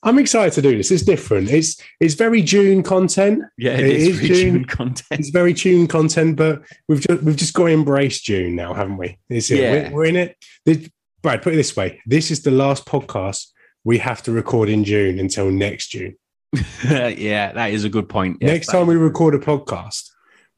[0.03, 0.91] I'm excited to do this.
[0.91, 1.49] It's different.
[1.49, 3.43] It's it's very June content.
[3.57, 4.55] Yeah, It it is is June.
[4.57, 5.19] in content.
[5.19, 8.97] It's very June content, but we've just we've just got to embrace June now, haven't
[8.97, 9.17] we?
[9.29, 9.59] It's it.
[9.59, 9.89] Yeah.
[9.89, 10.37] We're, we're in it.
[10.65, 10.89] This-
[11.21, 13.47] Brad, put it this way: this is the last podcast
[13.83, 16.15] we have to record in June until next June.
[16.85, 18.37] yeah, that is a good point.
[18.41, 20.09] Yeah, next time we record a podcast,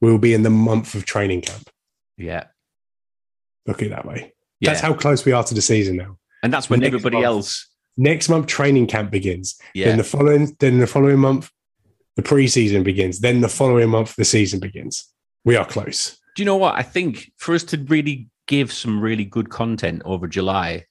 [0.02, 1.70] we'll be in the month of training camp.
[2.18, 2.46] Yeah.
[3.66, 4.34] Look at it that way.
[4.60, 4.72] Yeah.
[4.72, 6.18] That's how close we are to the season now.
[6.44, 7.26] and that's when everybody month.
[7.26, 7.68] else.
[7.98, 9.60] Next month, training camp begins.
[9.74, 9.88] Yeah.
[9.88, 11.52] Then the following, then the following month,
[12.16, 13.20] the preseason begins.
[13.20, 15.12] Then the following month, the season begins.
[15.44, 16.18] We are close.
[16.36, 16.76] Do you know what?
[16.76, 20.86] I think for us to really give some really good content over July,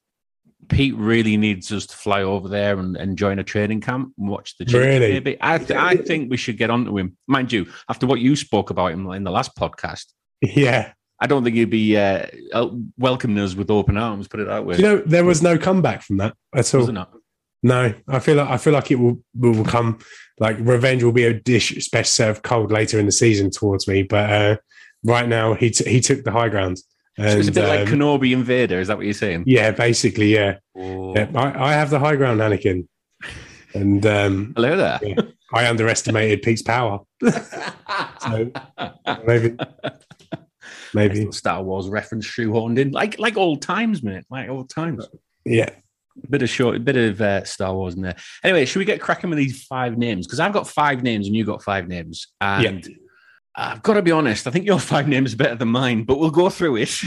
[0.69, 4.29] Pete really needs us to fly over there and, and join a training camp and
[4.29, 4.75] watch the Chiefs.
[4.75, 5.13] Really?
[5.13, 7.17] Maybe I, th- I think we should get onto him.
[7.29, 10.07] Mind you, after what you spoke about him in the last podcast,
[10.41, 10.93] Yeah.
[11.21, 14.29] I don't think he'd be uh, uh, welcoming us with open arms.
[14.29, 14.77] Put it that way.
[14.77, 16.81] You know, there was no comeback from that at all.
[16.81, 17.13] was it not?
[17.63, 19.99] No, I feel like I feel like it will will come
[20.39, 24.03] like revenge will be a dish best served cold later in the season towards me.
[24.03, 24.57] But uh,
[25.05, 26.79] right now, he t- he took the high ground.
[27.19, 28.79] So it's a And, bit like um, Kenobi and Vader.
[28.79, 29.45] Is that what you're saying?
[29.47, 30.59] yeah, basically, yeah.
[30.77, 31.15] Oh.
[31.17, 32.87] yeah I, I have the high ground, Anakin,
[33.75, 35.01] and um, Hello there.
[35.03, 35.15] Yeah.
[35.55, 37.01] I underestimated Pete's power.
[38.21, 38.51] so
[39.27, 39.57] maybe,
[40.97, 44.25] maybe, Star Wars reference shoehorned in, like like old times, mate.
[44.31, 45.07] Like old times.
[45.45, 45.71] yeah.
[46.23, 48.17] a bit of short, bit of uh, Star Wars in there.
[48.43, 50.27] Anyway, should we get cracking with these five names?
[50.27, 52.89] Because I've got five names and you got five names, and
[53.55, 54.47] I've got to be honest.
[54.47, 56.95] I think your five names are better than mine, but we'll go through it.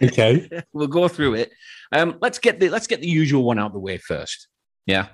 [0.00, 0.48] Okay.
[0.72, 1.50] we'll go through it.
[1.90, 4.46] Um, let's get the let's get the usual one out of the way first.
[4.86, 5.08] Yeah,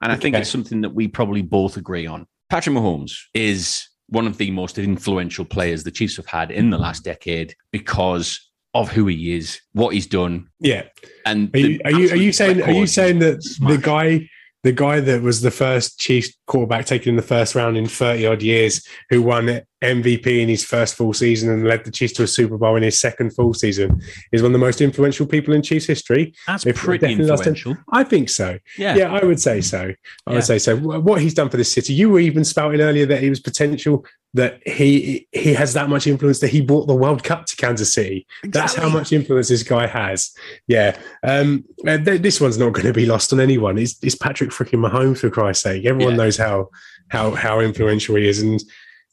[0.00, 2.26] and I think it's something that we probably both agree on.
[2.48, 6.78] Patrick Mahomes is one of the most influential players the Chiefs have had in the
[6.78, 10.84] last decade because of who he is, what he's done, Yeah.
[11.26, 14.28] and Are you are you are you saying are you saying that the guy
[14.62, 18.26] the guy that was the first Chiefs quarterback taken in the first round in 30
[18.26, 19.48] odd years who won
[19.82, 22.82] MVP in his first full season and led the Chiefs to a Super Bowl in
[22.82, 24.00] his second full season
[24.32, 26.32] is one of the most influential people in Chiefs history?
[26.46, 27.84] That's If- pretty definitely last time- influential.
[27.92, 28.58] I think so.
[28.78, 28.96] Yeah.
[28.96, 29.78] Yeah, I would say so.
[29.80, 30.34] I Yeah.
[30.36, 30.76] would say so.
[30.76, 34.04] What he's done for this city, you were even spouting earlier that he was potential
[34.34, 37.92] that he he has that much influence that he brought the World Cup to Kansas
[37.92, 38.26] City.
[38.44, 40.30] That's how much influence this guy has.
[40.66, 43.76] Yeah, um, th- this one's not going to be lost on anyone.
[43.76, 45.84] It's, it's Patrick freaking Mahomes for Christ's sake.
[45.84, 46.24] Everyone Yeah.
[46.24, 46.70] knows how
[47.08, 48.58] how how influential he is, and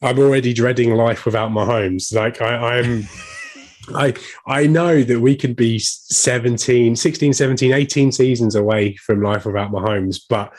[0.02, 2.14] I'm already dreading life without Mahomes.
[2.14, 3.08] Like I, I'm.
[3.96, 4.14] I
[4.46, 9.72] I know that we could be 17, 16, 17, 18 seasons away from life without
[9.72, 10.54] Mahomes, but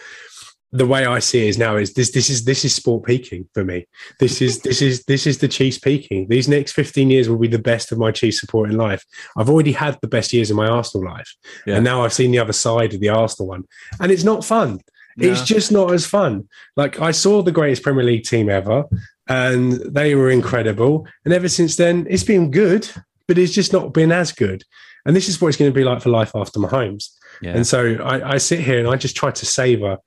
[0.72, 3.48] the way I see it is now is this this is this is sport peaking
[3.55, 3.87] for me.
[4.18, 6.29] This is this is this is the Chiefs peaking.
[6.29, 9.05] These next 15 years will be the best of my Chiefs support in life.
[9.37, 11.33] I've already had the best years of my Arsenal life.
[11.66, 11.76] Yeah.
[11.76, 13.64] And now I've seen the other side of the Arsenal one.
[13.98, 14.81] And it's not fun.
[15.16, 16.48] It's just not as fun.
[16.76, 18.85] Like I saw the greatest Premier League team ever,
[19.31, 21.07] and they were incredible.
[21.25, 22.90] And ever since then, it's been good,
[23.29, 24.64] but it's just not been as good.
[25.07, 27.09] And this is what it's going to be like for life after Mahomes.
[27.40, 27.53] Yeah.
[27.53, 29.99] And so I, I sit here and I just try to savor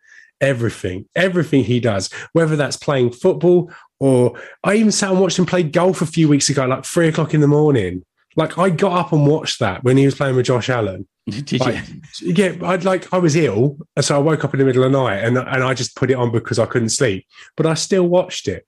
[0.41, 5.45] everything, everything he does, whether that's playing football or I even sat and watched him
[5.45, 8.03] play golf a few weeks ago, like three o'clock in the morning.
[8.35, 11.07] Like I got up and watched that when he was playing with Josh Allen.
[11.29, 11.59] Did you?
[11.59, 11.85] Like,
[12.21, 14.97] yeah, I'd like I was ill, so I woke up in the middle of the
[14.97, 17.25] night, and and I just put it on because I couldn't sleep.
[17.55, 18.65] But I still watched it,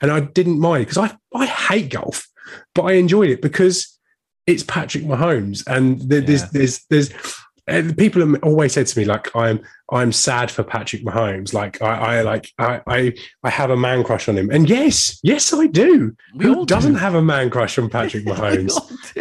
[0.00, 2.26] and I didn't mind because I I hate golf,
[2.74, 3.98] but I enjoyed it because
[4.46, 6.48] it's Patrick Mahomes, and there, there's Yeah.
[6.52, 7.10] there's there's
[7.68, 11.82] and people have always said to me like I'm I'm sad for Patrick Mahomes, like
[11.82, 15.52] I, I like I, I I have a man crush on him, and yes, yes
[15.52, 16.14] I do.
[16.36, 16.66] We Who do.
[16.66, 18.72] doesn't have a man crush on Patrick Mahomes?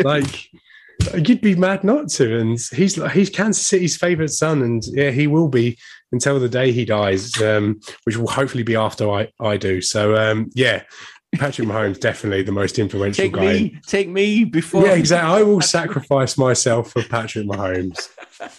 [0.04, 0.48] like
[1.26, 5.12] you'd be mad not to and he's like he's kansas city's favorite son and yeah
[5.12, 5.78] he will be
[6.12, 10.16] until the day he dies um which will hopefully be after i i do so
[10.16, 10.82] um yeah
[11.38, 14.86] patrick mahomes definitely the most influential take guy me, take me before.
[14.86, 18.08] yeah exactly i will sacrifice myself for patrick mahomes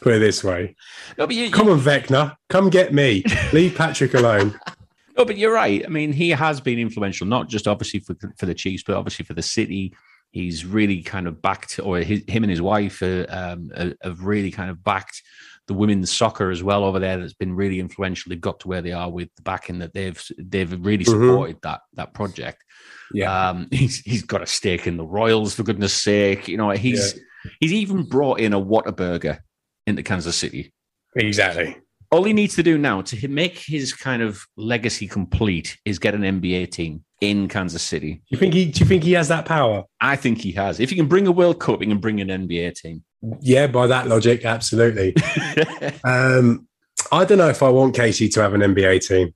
[0.03, 0.75] put it this way
[1.17, 4.59] No, but you, you- come on vecna come get me leave patrick alone
[5.17, 5.83] No, but you're right.
[5.83, 9.25] I mean, he has been influential, not just obviously for for the Chiefs, but obviously
[9.25, 9.95] for the city.
[10.37, 13.71] He's really kind of backed, or his, him and his wife uh, um,
[14.03, 15.23] have really kind of backed
[15.67, 17.17] the women's soccer as well over there.
[17.19, 18.29] That's been really influential.
[18.29, 21.11] They've got to where they are with the backing that they've they've really Mhm.
[21.11, 22.63] supported that that project.
[23.15, 26.49] yeah Um, he's he's got a stake in the Royals for goodness sake.
[26.49, 27.19] You know, he's
[27.61, 29.39] he's even brought in a Whataburger
[29.87, 30.73] into Kansas City.
[31.17, 31.77] exactly
[32.11, 36.15] All he needs to do now to make his kind of legacy complete is get
[36.15, 38.23] an NBA team in Kansas City.
[38.29, 38.67] You think he?
[38.67, 39.85] Do you think he has that power?
[40.01, 40.81] I think he has.
[40.81, 43.03] If he can bring a World Cup, he can bring an NBA team.
[43.41, 45.15] Yeah, by that logic, absolutely.
[46.05, 46.69] um,
[47.11, 49.35] I don't know if I want KC to have an NBA team.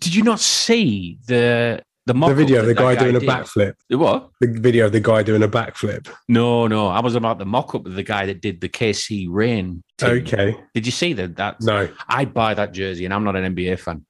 [0.00, 3.74] Did you not see the the, The video of the guy doing a backflip.
[3.88, 4.30] The What?
[4.40, 6.12] The video of the guy doing a backflip.
[6.28, 6.88] No, no.
[6.88, 9.82] I was about the mock up of the guy that did the KC Reign.
[9.98, 10.08] team.
[10.08, 10.56] Okay.
[10.74, 11.36] Did you see that?
[11.36, 11.88] That No.
[12.08, 14.04] I'd buy that jersey, and I'm not an NBA fan.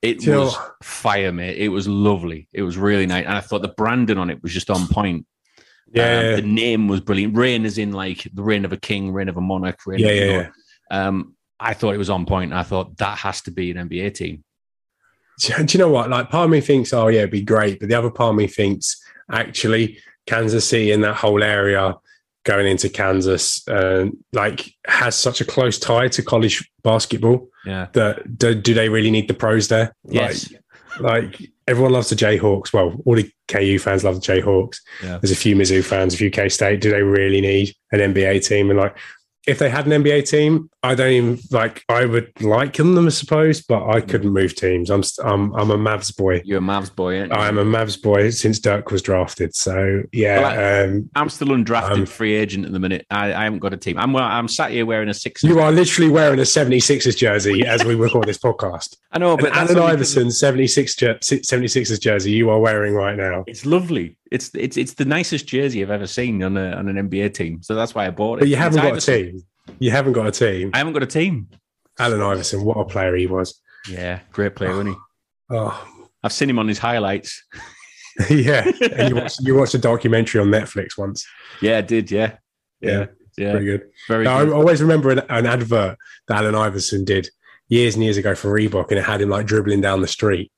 [0.00, 1.58] It know was fire, mate.
[1.58, 2.48] It was lovely.
[2.52, 5.26] It was really nice, and I thought the branding on it was just on point.
[5.92, 6.20] Yeah.
[6.20, 7.36] Um, the name was brilliant.
[7.36, 9.80] Reign is in like the reign of a king, reign of a monarch.
[9.86, 10.50] Reign yeah, of, yeah,
[10.90, 11.06] yeah.
[11.06, 12.52] Um, I thought it was on point.
[12.52, 14.44] I thought that has to be an NBA team.
[15.38, 16.10] Do you know what?
[16.10, 18.36] Like, part of me thinks, oh yeah, it'd be great, but the other part of
[18.36, 18.96] me thinks,
[19.30, 21.94] actually, Kansas City and that whole area
[22.44, 27.88] going into Kansas, uh, like, has such a close tie to college basketball Yeah.
[27.92, 29.94] that do, do they really need the pros there?
[30.08, 30.50] Yes.
[30.50, 30.60] Like,
[31.00, 32.72] like everyone loves the Jayhawks.
[32.72, 34.78] Well, all the KU fans love the Jayhawks.
[35.02, 35.18] Yeah.
[35.18, 36.80] There's a few Mizzou fans, a few K State.
[36.80, 38.70] Do they really need an NBA team?
[38.70, 38.96] And like,
[39.46, 41.82] if they had an NBA team, I don't even like.
[41.88, 44.90] I would like them, I suppose, but I couldn't move teams.
[44.90, 46.40] I'm I'm I'm a Mavs boy.
[46.44, 47.18] You're a Mavs boy.
[47.18, 47.38] Aren't you?
[47.38, 49.56] I'm a Mavs boy since Dirk was drafted.
[49.56, 53.06] So yeah, um, I'm still undrafted Um, free agent at the minute.
[53.10, 53.98] I, I haven't got a team.
[53.98, 55.42] I'm I'm sat here wearing a six.
[55.42, 58.96] you are literally wearing a 76ers jersey as we record this podcast.
[59.10, 63.42] I know, but Allen Iverson 76 jer- 76ers jersey you are wearing right now.
[63.48, 64.16] It's lovely.
[64.30, 67.62] It's it's it's the nicest jersey I've ever seen on a, on an NBA team.
[67.62, 68.40] So that's why I bought it.
[68.42, 69.14] But you haven't got Iverson.
[69.14, 69.42] a team.
[69.78, 70.70] You haven't got a team.
[70.74, 71.48] I haven't got a team.
[71.98, 73.60] Allen Iverson, what a player he was.
[73.88, 74.94] Yeah, great player, wasn't he?
[75.50, 75.88] Oh,
[76.22, 77.44] I've seen him on his highlights.
[78.30, 78.70] yeah.
[78.92, 81.26] And you watched, you watched a documentary on Netflix once.
[81.62, 82.10] Yeah, I did.
[82.10, 82.36] Yeah,
[82.80, 83.82] Yeah, yeah, pretty good.
[84.08, 87.28] very No, I always remember an, an advert that Allen Iverson did
[87.68, 90.50] years and years ago for Reebok, and it had him like dribbling down the street,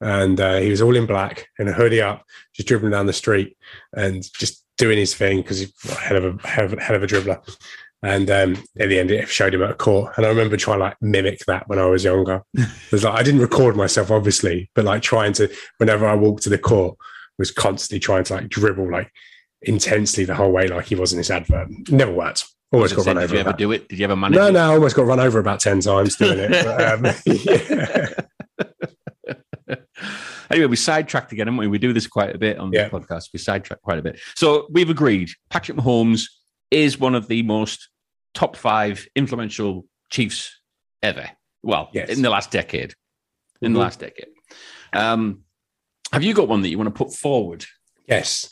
[0.00, 2.24] and uh, he was all in black and a hoodie up,
[2.54, 3.56] just dribbling down the street
[3.92, 6.96] and just doing his thing because he's a hell of a hell of a, hell
[6.96, 7.40] of a dribbler.
[8.04, 10.78] And um, in the end, it showed him at a court, and I remember trying
[10.78, 12.42] to like mimic that when I was younger.
[12.54, 16.42] It was like I didn't record myself, obviously, but like trying to whenever I walked
[16.44, 16.96] to the court,
[17.38, 19.10] was constantly trying to like dribble like
[19.62, 21.68] intensely the whole way, like he was in this advert.
[21.90, 22.44] Never worked.
[22.72, 23.40] Always got gonna run say, Did you over.
[23.40, 23.88] ever about- do it?
[23.88, 24.36] Did you ever manage?
[24.36, 24.52] no, it?
[24.52, 26.50] no, I almost got run over about 10 times doing it.
[26.50, 27.14] But, um,
[29.66, 29.74] yeah.
[30.50, 31.66] Anyway, we sidetracked again, haven't we?
[31.68, 32.88] We do this quite a bit on Yeah.
[32.88, 33.30] the podcast.
[33.32, 34.20] We sidetrack quite a bit.
[34.36, 36.24] So we've agreed Patrick Mahomes
[36.70, 37.88] is one of the most
[38.34, 40.60] top five influential Chiefs
[41.02, 41.28] ever.
[41.62, 42.10] Well, Yes.
[42.10, 42.94] in the last decade.
[43.62, 43.82] In the Mhm.
[43.82, 44.28] last decade.
[44.92, 45.44] Um,
[46.12, 47.64] have you got one that you want to put forward?
[48.06, 48.50] Yes.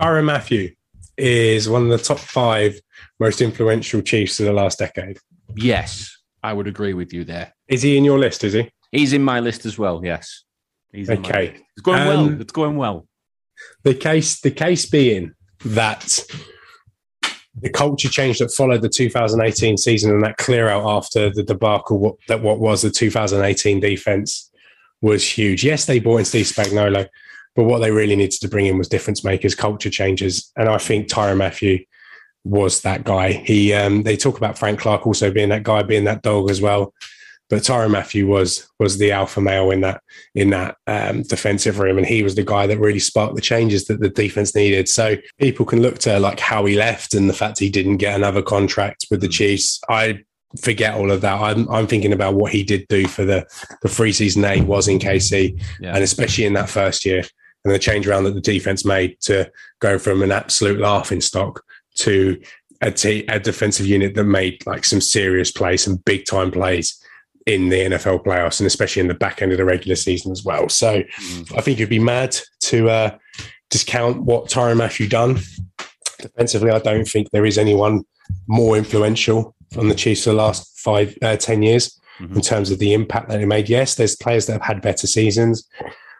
[0.00, 0.70] Tyrann Mathieu
[1.16, 2.78] is one of the top five
[3.18, 5.18] most influential Chiefs of the last decade.
[5.56, 7.54] Yes, I would agree with you there.
[7.68, 8.44] Is he in your list?
[8.44, 8.70] Is he?
[8.92, 10.02] He's in my list as well.
[10.04, 10.44] Yes.
[10.92, 11.50] He's in my Okay.
[11.52, 11.62] list.
[11.76, 12.40] It's going Um, well.
[12.40, 13.08] It's going well.
[13.84, 15.32] The case, the case being
[15.64, 16.20] that
[17.60, 21.98] the culture change that followed the 2018 season and that clear out after the debacle
[21.98, 24.50] what, that what was the 2018 defense
[25.00, 25.64] was huge.
[25.64, 27.08] Yes, they brought in Steve Spagnuolo,
[27.54, 30.78] but what they really needed to bring in was difference makers, culture changers, and I
[30.78, 31.78] think Tyrann Mathieu
[32.44, 33.32] was that guy.
[33.32, 36.60] He um, they talk about Frank Clark also being that guy, being that dog as
[36.60, 36.94] well.
[37.48, 40.00] But Tyrann Mathieu was was the alpha male in that
[40.34, 43.84] in that um, defensive room, and he was the guy that really sparked the changes
[43.86, 44.88] that the defense needed.
[44.88, 48.16] So people can look to like how he left and the fact he didn't get
[48.16, 49.80] another contract with the Chiefs.
[49.88, 50.24] I
[50.60, 51.40] forget all of that.
[51.40, 53.46] I'm, I'm thinking about what he did do for the
[53.82, 55.94] the free season that he was in KC, Yeah.
[55.94, 57.22] and especially in that first year,
[57.64, 59.48] and the change around that the defense made to
[59.80, 61.62] go from an absolute laughing stock
[61.96, 62.40] to
[62.82, 62.92] a,
[63.28, 67.00] a defensive unit that made like some serious plays, some big time plays
[67.46, 70.44] in the NFL playoffs, and especially in the back end of the regular season as
[70.44, 70.68] well.
[70.68, 71.02] So
[71.56, 73.18] I think you'd be mad to uh,
[73.70, 75.38] discount what Tyrann Mathieu done
[76.18, 76.70] defensively.
[76.70, 78.02] I don't think there is anyone
[78.48, 82.00] more influential on the Chiefs for the last five, uh, 10 years
[82.34, 83.68] in terms of the impact that they made.
[83.68, 85.68] Yes, there's players that have had better seasons.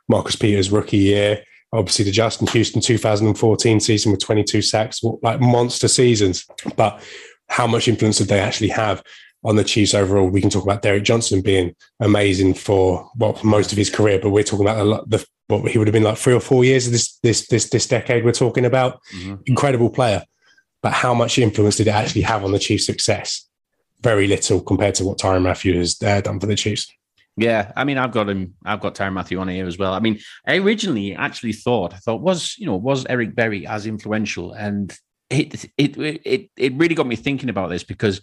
[0.09, 5.89] Marcus Peters rookie year, obviously the Justin Houston 2014 season with 22 sacks, like monster
[5.89, 6.47] seasons.
[6.77, 7.03] But
[7.49, 9.03] how much influence did they actually have
[9.47, 10.29] on the Chiefs overall?
[10.29, 14.19] We can talk about Derrick Johnson being amazing for well for most of his career,
[14.21, 16.41] but we're talking about a lot, the what he would have been like three or
[16.41, 19.01] four years of this this this this decade we're talking about.
[19.47, 20.25] Incredible player,
[20.83, 23.49] but how much influence did it actually have on the Chiefs' success?
[24.03, 26.93] Very little compared to what Tyrann Mathieu has uh, done for the Chiefs.
[27.39, 28.55] Yeah, I mean, I've got him.
[28.65, 29.93] I've got Tyrann Mathieu on here as well.
[29.93, 33.87] I mean, I originally actually thought, I thought was you know was Eric Berry as
[33.87, 34.97] influential, and
[35.31, 38.21] it it it it really got me thinking about this because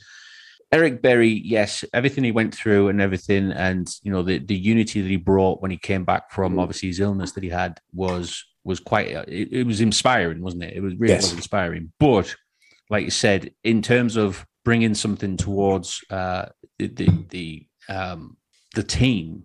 [0.73, 5.01] Eric Berry, yes, everything he went through and everything, and you know the the unity
[5.01, 8.43] that he brought when he came back from obviously his illness that he had was
[8.63, 10.73] was quite it, it was inspiring, wasn't it?
[10.75, 11.23] It was really Yes.
[11.29, 11.91] was inspiring.
[11.99, 12.35] But
[12.89, 16.45] like you said, in terms of bringing something towards uh,
[16.79, 18.37] the the the, um,
[18.75, 19.43] the team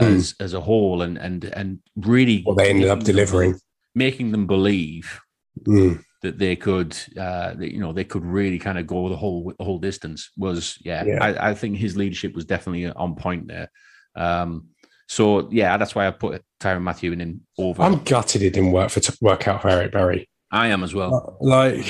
[0.00, 3.54] as as a whole, and and and really What they ended up making them- delivering.
[3.94, 5.20] making them believe
[5.66, 6.02] Mm.
[6.22, 9.54] That they could, uh, that, you know, they could really kind of go the whole
[9.56, 10.30] the whole distance.
[10.36, 11.24] Was yeah, Yeah.
[11.24, 13.70] I, I think his leadership was definitely on point there.
[14.14, 14.68] Um,
[15.08, 17.82] so yeah, that's why I put Tyrann Mathieu in, over.
[17.82, 20.28] I'm gutted it didn't work for work out for Eric Berry.
[20.52, 21.36] I am as well.
[21.40, 21.84] Like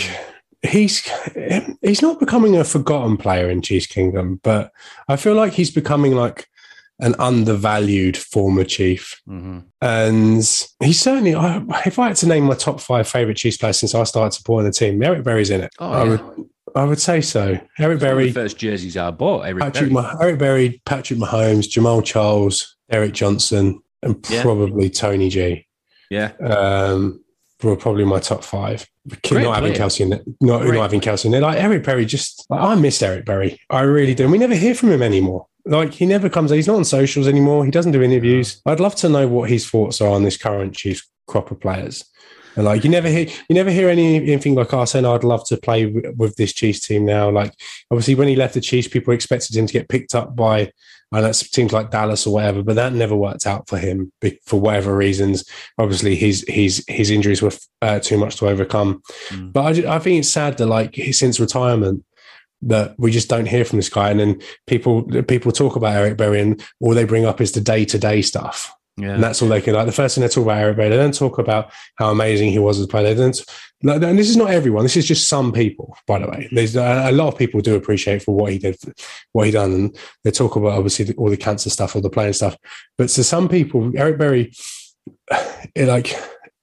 [0.62, 1.06] he's
[1.82, 4.72] he's not becoming a forgotten player in Chiefs Kingdom, but
[5.08, 6.46] I feel like he's becoming like
[7.00, 9.20] an undervalued former chief.
[9.26, 10.36] hmm And
[10.80, 13.94] he's certainly, I, if I had to name my top five favorite Chiefs players since
[13.94, 15.70] I started supporting the team, Eric Berry's in it.
[15.78, 16.10] Oh, I yeah.
[16.10, 16.46] would,
[16.76, 17.58] I would say so.
[17.78, 19.42] Eric Berry, first jerseys I bought.
[19.42, 19.90] Eric Patrick, Berry.
[19.92, 24.42] Mah- Eric Berry, Patrick Mahomes, Jamaal Charles, Eric Johnson, and Yeah.
[24.42, 25.66] probably Tony G.
[26.10, 27.22] yeah, Um,
[27.62, 28.86] were probably my top five.
[29.32, 29.72] Not having.
[29.72, 31.40] Kelce in it, not, not having Kelce in it.
[31.40, 33.58] Like Eric Berry, just like, I miss Eric Berry.
[33.68, 34.22] I really do.
[34.24, 35.46] And we never hear from him anymore.
[35.66, 36.50] Like he never comes.
[36.50, 37.64] He's not on socials anymore.
[37.64, 38.60] He doesn't do interviews.
[38.66, 42.04] I'd love to know what his thoughts are on this current Chiefs crop of players.
[42.56, 45.04] And like you never hear, you never hear any anything like Arsene.
[45.04, 47.30] I'd love to play with, with this Chiefs team now.
[47.30, 47.54] Like
[47.90, 50.72] obviously, when he left the Chiefs, people expected him to get picked up by,
[51.12, 52.62] and that teams like Dallas or whatever.
[52.62, 54.12] But that never worked out for him
[54.44, 55.44] for whatever reasons.
[55.78, 57.52] Obviously, his his his injuries were
[57.82, 59.02] uh, too much to overcome.
[59.28, 59.52] Mm.
[59.52, 62.04] But I, I think it's sad that like since retirement.
[62.62, 66.18] That we just don't hear from this guy, and then people people talk about Eric
[66.18, 68.70] Berry, and all they bring up is the day to day stuff.
[68.98, 69.14] yeah.
[69.14, 69.86] And that's all they can like.
[69.86, 72.58] The first thing they talk about Eric Berry, they don't talk about how amazing he
[72.58, 73.14] was as a player.
[73.14, 73.42] They don't.
[73.82, 74.82] like, And this is not everyone.
[74.82, 76.48] This is just some people, by the way.
[76.52, 78.76] There's a a lot of people do appreciate for what he did,
[79.32, 82.10] what he done, and they talk about obviously the- all the cancer stuff, all the
[82.10, 82.58] playing stuff.
[82.98, 84.52] But to some people, Eric Berry,
[85.74, 86.12] it like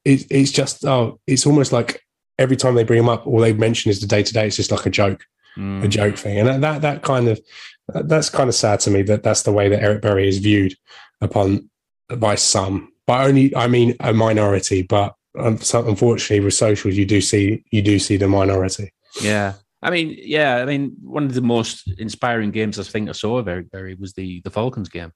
[0.05, 2.03] it, it's just oh, it's almost like
[2.37, 4.45] every time they bring him up, all they mention is the day to day.
[4.47, 5.23] It's just like a joke
[5.57, 5.83] Mm.
[5.83, 7.39] a joke thing, and that that, that kind of
[7.87, 10.75] that's kind of sad to me that that's the way that Eric Berry is viewed
[11.21, 11.69] upon
[12.15, 14.83] by some, but only I mean a minority.
[14.83, 18.93] But unfortunately, with socials, you do see you do see the minority.
[19.21, 19.53] Yeah.
[19.81, 23.37] I mean, yeah, I mean, one of the most inspiring games I think I saw
[23.37, 25.11] of Eric Berry was the the Falcons game.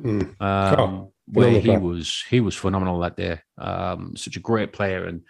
[0.00, 0.40] Mm.
[0.40, 3.40] um, Oh, where he was he was phenomenal that day.
[3.58, 5.22] Um, such a great player, and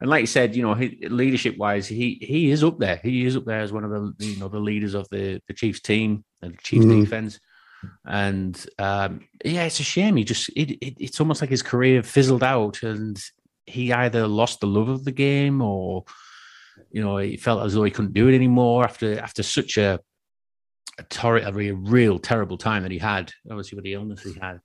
[0.00, 3.00] and like you said, you know, he, leadership wise, he he is up there.
[3.02, 5.54] He is up there as one of the you know the leaders of the the
[5.54, 7.00] Chiefs team and the Chiefs Mhm.
[7.04, 7.40] defense.
[8.04, 10.16] And um, yeah, it's a shame.
[10.16, 13.16] He just it, it, it's almost like his career fizzled out, and
[13.66, 16.04] he either lost the love of the game or
[16.90, 20.00] you know he felt as though he couldn't do it anymore after after such a
[20.98, 23.32] a, tor- a real, real terrible time that he had.
[23.50, 24.60] Obviously, with the illness he had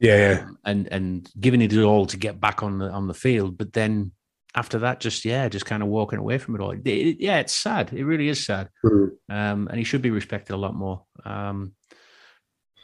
[0.00, 3.56] Yeah, um, and and giving it all to get back on the on the field.
[3.56, 4.10] But then
[4.56, 6.70] after that, just yeah, just kind of walking away from it all.
[6.72, 7.92] It- it- yeah, it's sad.
[7.92, 8.70] It really is sad.
[8.84, 9.10] Mm.
[9.28, 11.04] Um, and he should be respected a lot more.
[11.24, 11.72] Um,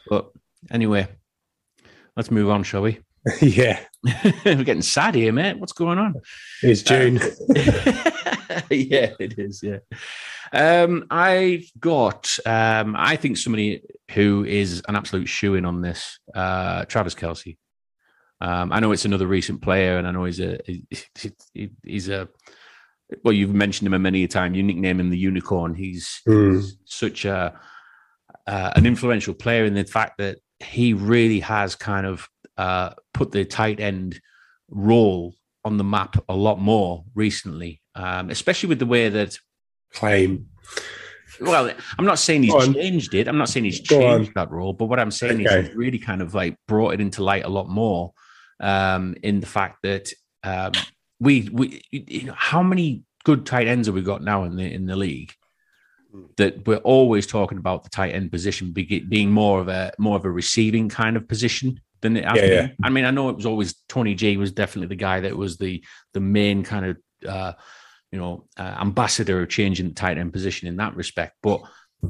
[0.07, 0.31] but
[0.71, 1.07] anyway,
[2.15, 2.99] let's move on, shall we?
[3.41, 3.79] yeah.
[4.45, 5.57] We're getting sad here, mate.
[5.57, 6.15] What's going on?
[6.61, 7.15] It's June.
[8.69, 9.63] yeah, it is.
[9.63, 9.77] Yeah.
[10.51, 16.19] Um, I've got, um, I think somebody who is an absolute shoe in on this,
[16.35, 17.57] uh, Travis Kelce.
[18.43, 22.27] Um, I know it's another recent player, and I know he's a he- he's a
[23.23, 24.53] well, you've mentioned him a many a time.
[24.55, 25.75] You nickname him the unicorn.
[25.75, 26.55] He's, Mm.
[26.55, 27.57] he's such a
[28.45, 32.27] uh, an influential player in the fact that he really has kind of
[32.57, 34.19] uh, put the tight end
[34.69, 35.33] role
[35.63, 39.37] on the map a lot more recently, um, especially with the way that.
[39.93, 40.47] Claim.
[41.39, 43.27] Well, I'm not saying he's changed it.
[43.27, 44.33] I'm not saying he's Go changed on.
[44.35, 47.23] that role, but what I'm saying is he's really kind of like brought it into
[47.23, 48.11] light a lot more
[48.63, 50.11] um, in the fact that
[50.43, 50.71] um,
[51.19, 54.73] we we you know how many good tight ends have we got now in the
[54.73, 55.33] in the league
[56.37, 60.25] that we're always talking about the tight end position being more of a more of
[60.25, 62.67] a receiving kind of position than it has Yeah, been.
[62.67, 62.67] yeah.
[62.83, 65.57] I mean, I know it was always Tony G was definitely the guy that was
[65.57, 65.83] the
[66.13, 66.97] the main kind of
[67.27, 67.53] uh,
[68.11, 71.61] you know uh, ambassador of changing the tight end position in that respect, but.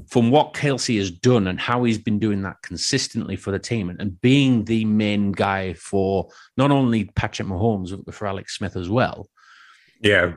[0.08, 3.90] From what Kelce has done and how he's been doing that consistently for the team
[3.90, 8.76] and, and being the main guy for not only Patrick Mahomes but for Alex Smith
[8.76, 9.30] as well,
[10.02, 10.34] Yeah.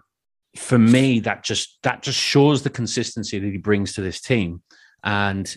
[0.57, 4.63] for me that just that just shows the consistency that he brings to this team
[5.05, 5.57] and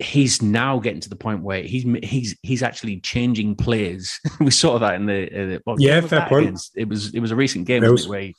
[0.00, 4.78] he's now getting to the point where he's he's he's actually changing plays we saw
[4.80, 6.46] that in the, uh, the what Yeah, fair point.
[6.46, 6.72] against?
[6.76, 8.34] it was it was a recent game wasn't it, where he,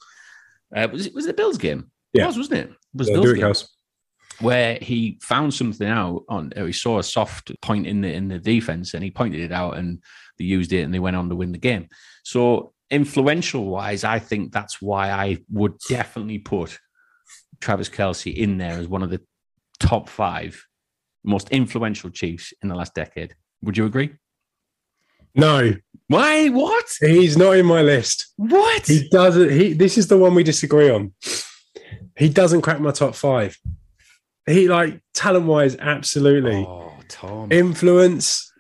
[0.76, 2.24] uh, was it was the Bills game Yeah.
[2.24, 3.42] it was wasn't it, it was Yeah, Bills game.
[3.44, 3.77] House.
[4.40, 8.28] Where he found something out on or he saw a soft point in the in
[8.28, 10.02] the defense and he pointed it out and
[10.38, 11.90] they used it and they went on to win the game.
[12.24, 16.78] So influential wise, I think that's why I would definitely put
[17.60, 19.22] Travis Kelce in there as one of the
[19.80, 20.64] top five
[21.24, 23.36] most influential Chiefs in the last decade.
[23.62, 24.14] Would you agree?
[25.36, 25.74] No,
[26.08, 26.48] Why?
[26.50, 26.86] What?
[27.00, 28.34] he's not in my list.
[28.38, 28.88] What?
[28.88, 29.52] He doesn't.
[29.52, 29.74] He.
[29.74, 31.14] This is the one we disagree on.
[32.18, 33.56] He doesn't crack my top five.
[34.48, 36.66] He like talent wise, absolutely.
[36.68, 37.52] Oh, Tom.
[37.52, 38.52] Influence.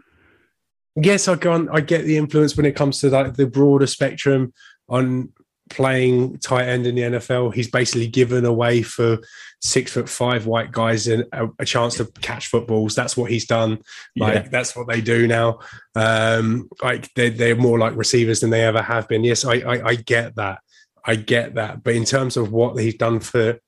[0.95, 1.69] Yes, I can.
[1.69, 4.53] I get the influence when it comes to like the broader spectrum
[4.89, 5.29] on
[5.69, 7.53] playing tight end in the NFL.
[7.53, 9.19] He's basically given away for
[9.61, 11.23] six foot five white guys a,
[11.59, 12.95] a chance to catch footballs.
[12.95, 13.79] That's what he's done.
[14.15, 14.47] Like Yeah.
[14.49, 15.59] that's what they do now.
[15.95, 19.23] Um, like they're, they're more like receivers than they ever have been.
[19.23, 20.59] Yes, I, I I get that.
[21.05, 21.83] I get that.
[21.83, 23.59] But in terms of what he's done for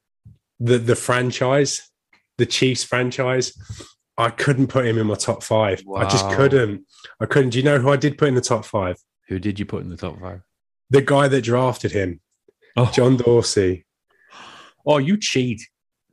[0.60, 1.89] the the franchise,
[2.40, 3.54] the Chiefs franchise,
[4.18, 5.82] I couldn't put him in my top five.
[5.96, 6.86] I just couldn't.
[7.22, 7.52] I couldn't.
[7.52, 8.98] Do you know who I did put in the top five?
[9.28, 10.42] Who did you put in the top five?
[10.90, 12.20] The guy that drafted him,
[12.76, 13.86] Oh, John Dorsey.
[14.86, 15.62] oh you cheat.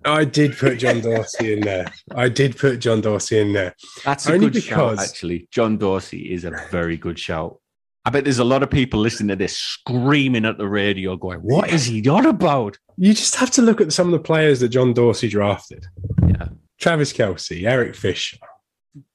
[0.05, 1.93] I did put John Dorsey in there.
[2.14, 3.74] I did put John Dorsey in there.
[4.05, 5.49] That's a Only good shout, because- actually.
[5.51, 7.59] John Dorsey is a very good shout.
[8.07, 11.40] I bet there's a lot of people listening to this screaming at the radio, going,
[11.40, 12.78] What is he on about?
[12.96, 15.84] You just have to look at some of the players that John Dorsey drafted.
[16.26, 16.48] Yeah.
[16.78, 18.36] Travis Kelce, Eric Fisher,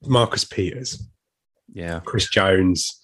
[0.04, 1.08] Marcus Peters,
[1.74, 2.02] Yeah.
[2.04, 3.00] Chris Jones,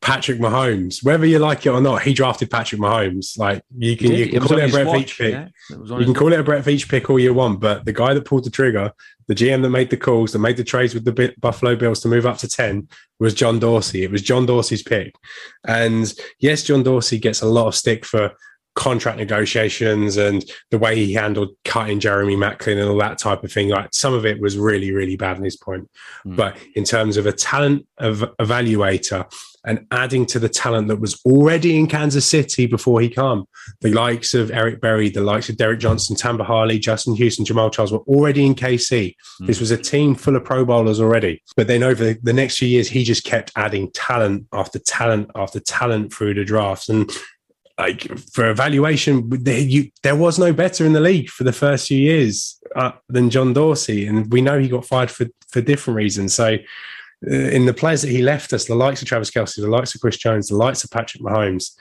[0.00, 1.04] Patrick Mahomes.
[1.04, 3.38] Whether you like it or not, he drafted Patrick Mahomes.
[3.38, 5.32] Like you can, you can was call it a Brett watch, Veach pick.
[5.32, 5.48] yeah.
[5.70, 8.14] It You can call it a Brett Veach pick all you want, but the guy
[8.14, 8.90] that pulled the trigger,
[9.28, 12.08] the GM that made the calls, that made the trades with the Buffalo Bills to
[12.08, 12.88] move up to 10
[13.20, 14.02] was John Dorsey.
[14.02, 15.14] It was John Dorsey's pick.
[15.66, 18.32] And yes, John Dorsey gets a lot of stick for
[18.74, 23.52] contract negotiations and the way he handled cutting Jeremy Maclin and all that type of
[23.52, 23.68] thing.
[23.68, 25.90] Like some of it was really, really bad in his point.
[26.22, 26.36] Hmm.
[26.36, 29.30] But in terms of a talent of evaluator
[29.64, 33.44] and adding to the talent that was already in Kansas City before he came,
[33.80, 37.72] the likes of Eric Berry, the likes of Derrick Johnson, Tamba Hali, Justin Houston, Jamaal
[37.72, 39.14] Charles were already in KC.
[39.38, 39.46] Hmm.
[39.46, 41.42] This was a team full of Pro Bowlers already.
[41.56, 45.30] But then over the, the next few years, he just kept adding talent after talent
[45.36, 46.88] after talent through the drafts.
[46.88, 47.10] And
[47.78, 51.88] like for evaluation, there, you, there was no better in the league for the first
[51.88, 54.06] few years uh, than John Dorsey.
[54.06, 56.34] And we know he got fired for, for different reasons.
[56.34, 56.56] So
[57.26, 59.94] uh, in the players that he left us, the likes of Travis Kelce, the likes
[59.94, 61.72] of Chris Jones, the likes of Patrick Mahomes,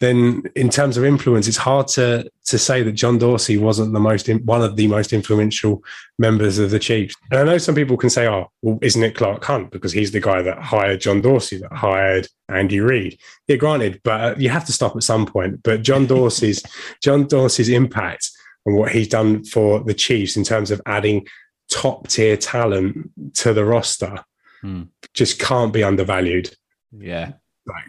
[0.00, 4.00] then in terms of influence, it's hard to to say that John Dorsey wasn't the
[4.00, 5.84] most in, one of the most influential
[6.18, 7.14] members of the Chiefs.
[7.30, 10.10] And I know some people can say, "Oh, well, isn't it Clark Hunt because he's
[10.10, 14.48] the guy that hired John Dorsey, that hired Andy Reid?" Yeah, granted, but uh, you
[14.48, 15.62] have to stop at some point.
[15.62, 16.62] But John Dorsey's
[17.02, 18.30] John Dorsey's impact
[18.66, 21.26] and what he's done for the Chiefs in terms of adding
[21.70, 24.24] top tier talent to the roster
[24.60, 24.82] Hmm.
[25.14, 26.54] just can't be undervalued.
[26.92, 27.32] Yeah.
[27.64, 27.84] Right.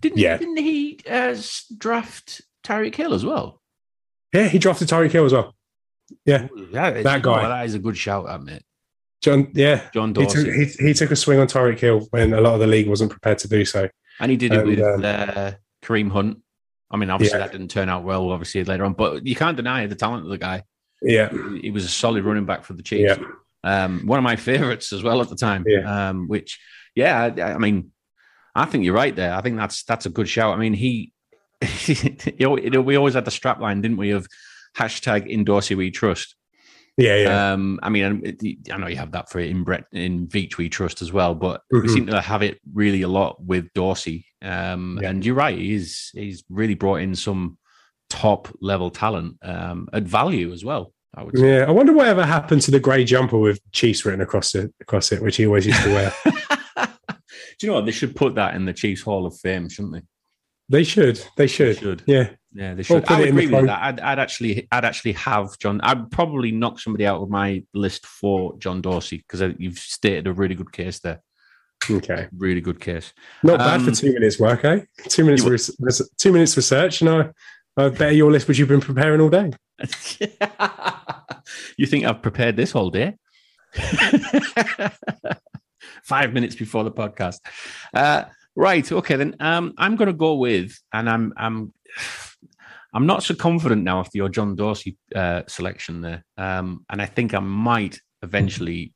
[0.00, 0.36] Didn't, Yeah.
[0.38, 1.36] didn't he uh,
[1.76, 3.60] draft Tyreek Hill as well?
[4.32, 5.54] Yeah, he drafted Tyreek Hill as well.
[6.24, 7.48] Yeah, That, That guy.
[7.48, 8.62] that is a good shout, that mate.
[9.22, 9.50] John.
[9.54, 12.54] Yeah, John he took, he, he took a swing on Tyreek Hill when a lot
[12.54, 13.88] of the league wasn't prepared to do so.
[14.18, 16.38] and he did it and, with um, uh, Kareem Hunt.
[16.90, 17.46] I mean, obviously Yeah.
[17.46, 20.30] that didn't turn out well, obviously later on, but you can't deny the talent of
[20.30, 20.64] the guy.
[21.02, 21.30] Yeah,
[21.60, 23.18] He was a solid running back for the Chiefs.
[23.18, 23.24] yeah,
[23.84, 25.64] Um, one of my favorites as well at the time.
[25.66, 26.08] Yeah.
[26.10, 26.58] Um, which,
[26.94, 27.92] yeah, I, I mean,
[28.54, 29.34] I think you're right there.
[29.34, 30.54] I think that's that's a good shout.
[30.54, 31.12] I mean, he,
[31.60, 34.26] he you know, we always had the strap line, didn't we, of
[34.76, 36.34] hashtag in Dorsey we trust.
[36.96, 37.52] yeah, yeah.
[37.52, 38.36] Um, I mean,
[38.72, 41.62] I know you have that for in Brett in Veach we trust as well, but
[41.70, 41.90] we Mhm.
[41.90, 44.26] seem to have it really a lot with Dorsey.
[44.42, 45.10] Um, Yeah.
[45.10, 47.56] and you're right, he's he's really brought in some
[48.08, 50.92] top level talent um, at value as well.
[51.14, 51.58] I would say.
[51.58, 51.64] yeah.
[51.66, 55.20] I wonder whatever happened to the grey jumper with Chiefs written across it, across it,
[55.22, 56.12] which he always used to wear.
[57.60, 57.84] Do you know what?
[57.86, 60.02] They should put that in the Chiefs Hall of Fame, shouldn't they?
[60.70, 61.78] they should, they should.
[61.78, 62.02] should.
[62.06, 63.04] Yeah, Yeah, they should.
[63.04, 63.66] put i'd agree with phone.
[63.66, 63.82] that.
[63.82, 65.80] I'd, I'd actually, I'd actually have John.
[65.82, 70.32] I'd probably knock somebody out of my list for John Dorsey because you've stated a
[70.32, 71.20] really good case there.
[71.90, 72.28] okay.
[72.36, 73.12] Really good case.
[73.42, 74.80] Not bad for Um, two minutes work, eh?
[75.08, 77.30] Two minutes, You- two minutes research, and I,
[77.76, 79.50] I better your list, which you've been preparing all day.
[81.76, 83.16] you think I've prepared this whole day?
[86.04, 87.38] Five minutes before the podcast.
[87.94, 88.24] Uh,
[88.56, 88.90] right.
[88.90, 89.16] Okay.
[89.16, 91.72] Then um, I'm going to go with, and I'm I'm
[92.92, 97.06] I'm not so confident now after your John Dorsey uh, selection there, um, and I
[97.06, 98.92] think I might eventually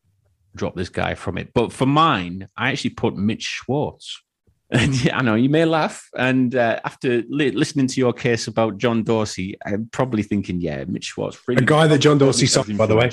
[0.55, 1.53] drop this guy from it.
[1.55, 4.21] But for mine, I actually put Mitch Schwartz.
[4.71, 6.09] And yeah, I know you may laugh.
[6.17, 10.83] And uh, after li- listening to your case about John Dorsey, I'm probably thinking, yeah,
[10.89, 11.39] Mitch Schwartz.
[11.49, 13.11] A guy that John Dorsey signed, by the way.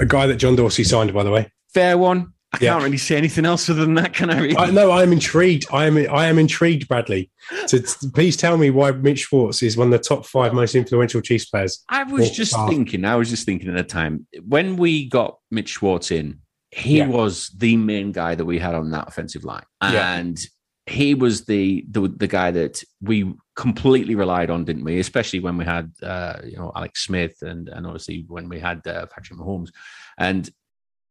[0.00, 1.50] A guy that John Dorsey signed, by the way.
[1.72, 2.33] Fair one.
[2.54, 2.72] I Yeah.
[2.72, 4.38] can't really say anything else other than that, can I?
[4.40, 4.56] Really?
[4.56, 5.66] I, no, I am intrigued.
[5.72, 5.96] I am.
[5.96, 7.30] I am intrigued, Bradley.
[7.66, 10.74] So t- please tell me why Mitch Schwartz is one of the top five most
[10.74, 11.82] influential Chiefs players.
[11.88, 12.68] I was just staff.
[12.68, 16.40] thinking, I was just thinking at the time when we got Mitch Schwartz in,
[16.70, 17.08] he Yeah.
[17.08, 19.64] was the main guy that we had on that offensive line.
[19.82, 20.14] Yeah.
[20.16, 20.38] And
[20.86, 24.98] he was the, the the guy that we completely relied on, didn't we?
[25.00, 28.86] Especially when we had uh, you know Alex Smith and and obviously when we had
[28.86, 29.70] uh, Patrick Mahomes.
[30.18, 30.48] And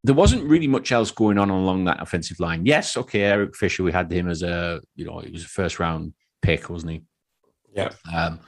[0.03, 2.65] there wasn't really much else going on along that offensive line.
[2.65, 5.79] Yes, okay, Eric Fisher, we had him as a you know he was a first
[5.79, 7.01] round pick, wasn't he?
[7.73, 7.91] Yeah.
[8.13, 8.39] Um,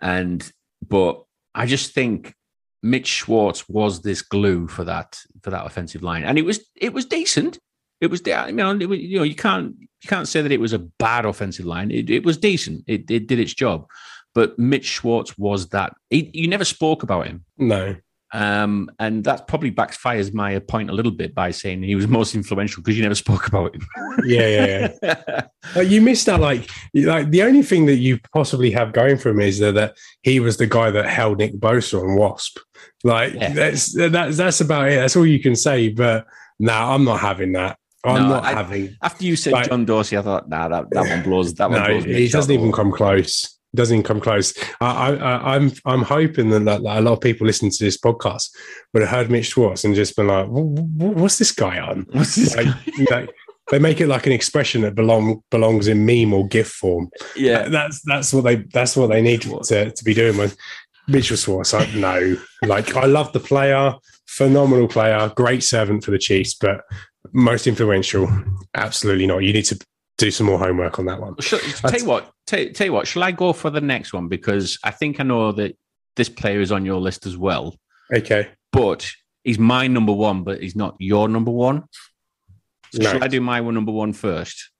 [0.00, 0.50] and
[0.86, 1.22] but
[1.54, 2.34] I just think
[2.82, 6.92] Mitch Schwartz was this glue for that for that offensive line, and it was it
[6.92, 7.58] was decent.
[8.00, 10.72] It was, I mean, was, you know, you can't you can't say that it was
[10.72, 11.90] a bad offensive line.
[11.90, 12.84] It, it was decent.
[12.86, 13.86] It, it did its job,
[14.34, 15.94] but Mitch Schwartz was that.
[16.08, 17.96] He, you never spoke about him, No,
[18.32, 22.34] um, and that probably backfires my point a little bit by saying he was most
[22.34, 23.82] influential because you never spoke about him.
[24.24, 25.40] yeah, yeah, yeah.
[25.76, 26.40] Like, you missed out.
[26.40, 29.96] Like, like the only thing that you possibly have going for him is that, that
[30.22, 32.58] he was the guy that held Nick Bosa on Wasp.
[33.04, 33.52] Like Yeah.
[33.52, 34.96] that's that's that's about it.
[34.96, 35.88] That's all you can say.
[35.90, 36.26] But
[36.58, 37.76] no, I'm not having that.
[38.04, 38.96] I'm No, not I- having.
[39.02, 41.52] After you said Like- John Dorsey, I thought, nah, that, that one blows.
[41.54, 42.04] That one No, blows.
[42.04, 43.58] he doesn't even come close.
[43.74, 44.52] Doesn't even come close.
[44.80, 47.96] I, I, I, I'm I'm hoping that, that a lot of people listening to this
[47.96, 48.50] podcast
[48.92, 52.06] would have heard Mitch Schwartz and just been like, "Wh- wh- "What's this guy on?"
[52.12, 52.66] What's this Like,
[53.08, 53.20] guy?
[53.20, 53.30] like,
[53.70, 57.10] they make it like an expression that belong belongs in meme or GIF form.
[57.36, 60.56] Yeah, that's that's what they that's what they need to, to be doing with
[61.06, 61.72] Mitchell Schwartz.
[61.72, 63.94] Like, no, like I love the player,
[64.26, 66.80] phenomenal player, great servant for the Chiefs, but
[67.32, 68.28] most influential,
[68.74, 69.44] absolutely not.
[69.44, 69.78] You need to
[70.20, 71.34] do some more homework on that one.
[71.40, 73.06] Shall, tell you what, tell, tell you what.
[73.08, 75.76] Shall I go for the next one because I think I know that
[76.16, 77.76] this player is on your list as well,
[78.12, 79.10] Okay, but
[79.44, 81.84] he's my number one, but he's not your number one.
[82.92, 83.12] So No.
[83.12, 84.70] Shall I do my one number one first?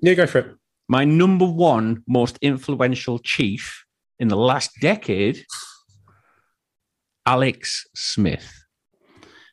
[0.00, 0.56] yeah, go for it.
[0.88, 3.84] My number one most influential chief
[4.18, 5.44] in the last decade,
[7.24, 8.52] Alex Smith.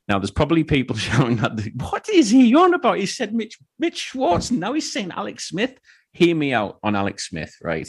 [0.10, 2.98] Now, there's probably people shouting at the, what is he on about?
[2.98, 4.52] He said Mitch, Mitch Schwartz.
[4.52, 5.80] Now he's saying Alex Smith.
[6.12, 7.88] Hear me out on Alex Smith, right?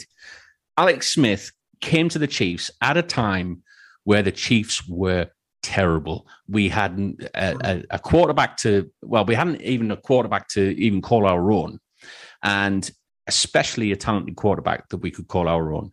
[0.77, 1.51] Alex Smith
[1.81, 3.63] came to the Chiefs at a time
[4.03, 5.29] where the Chiefs were
[5.63, 6.27] terrible.
[6.47, 11.25] We hadn't a, a quarterback to, well, we hadn't even a quarterback to even call
[11.25, 11.79] our own.
[12.43, 12.89] And
[13.27, 15.91] especially a talented quarterback that we could call our own.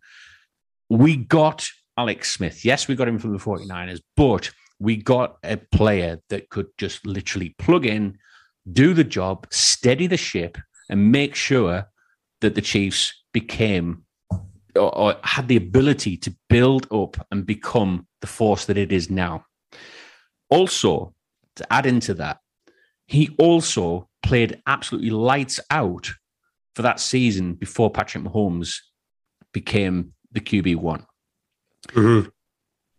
[0.90, 2.64] We got Alex Smith.
[2.64, 7.06] Yes, we got him from the 49ers, but we got a player that could just
[7.06, 8.18] literally plug in,
[8.70, 10.58] do the job, steady the ship,
[10.88, 11.88] and make sure
[12.40, 14.04] that the Chiefs became
[14.76, 19.10] or, or had the ability to build up and become the force that it is
[19.10, 19.44] now.
[20.50, 21.14] Also,
[21.56, 22.38] to add into that,
[23.06, 26.10] he also played absolutely lights out
[26.74, 28.76] for that season before Patrick Mahomes
[29.52, 31.04] became the QB one.
[31.88, 32.28] Mm-hmm.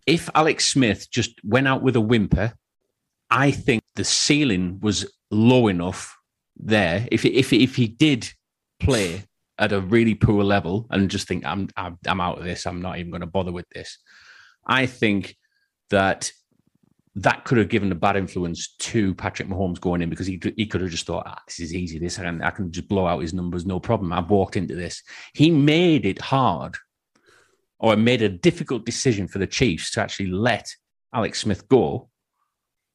[0.09, 2.53] If Alex Smith just went out with a whimper,
[3.29, 6.17] I think the ceiling was low enough
[6.57, 7.07] there.
[7.11, 8.27] If if if he did
[8.79, 9.23] play
[9.59, 12.81] at a really poor level and just think I'm I'm, I'm out of this, I'm
[12.81, 13.99] not even going to bother with this.
[14.65, 15.35] I think
[15.91, 16.31] that
[17.15, 20.65] that could have given a bad influence to Patrick Mahomes going in because he he
[20.65, 21.99] could have just thought, ah, this is easy.
[21.99, 24.11] This I can, I can just blow out his numbers, no problem.
[24.11, 25.03] I've walked into this.
[25.35, 26.77] He made it hard,
[27.79, 30.67] or it made a difficult decision for the Chiefs to actually let
[31.13, 32.09] Alex Smith go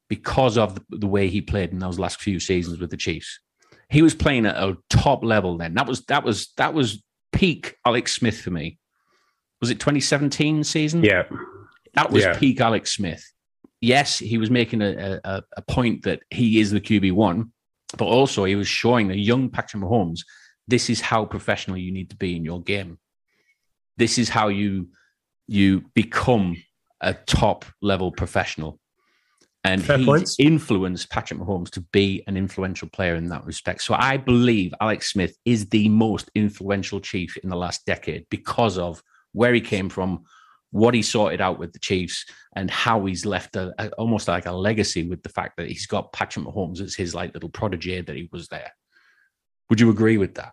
[0.08, 3.40] because of the, the way he played in those last few seasons with the Chiefs.
[3.88, 5.74] He was playing at a top level then.
[5.74, 8.78] That was that was that was peak Alex Smith for me.
[9.60, 11.02] Was it 2017 season?
[11.04, 11.24] Yeah,
[11.94, 12.38] That was Yeah.
[12.38, 13.24] peak Alex Smith.
[13.80, 17.52] Yes, he was making a, a, a point that he is the QB one,
[17.98, 20.20] but also he was showing the young Patrick Mahomes
[20.66, 22.98] this is how professional you need to be in your game.
[23.96, 24.88] This is how you
[25.46, 26.56] you become
[27.00, 28.80] a top level professional.
[29.62, 30.36] And Fair he points.
[30.38, 33.82] influenced Patrick Mahomes to be an influential player in that respect.
[33.82, 38.76] So I believe Alex Smith is the most influential chief in the last decade because
[38.76, 40.24] of where he came from,
[40.70, 42.26] what he sorted out with the Chiefs,
[42.56, 45.86] and how he's left a, a- almost like a legacy with the fact that he's
[45.86, 48.70] got Patrick Mahomes as his like little protege that he was there.
[49.70, 50.52] Would you agree with that?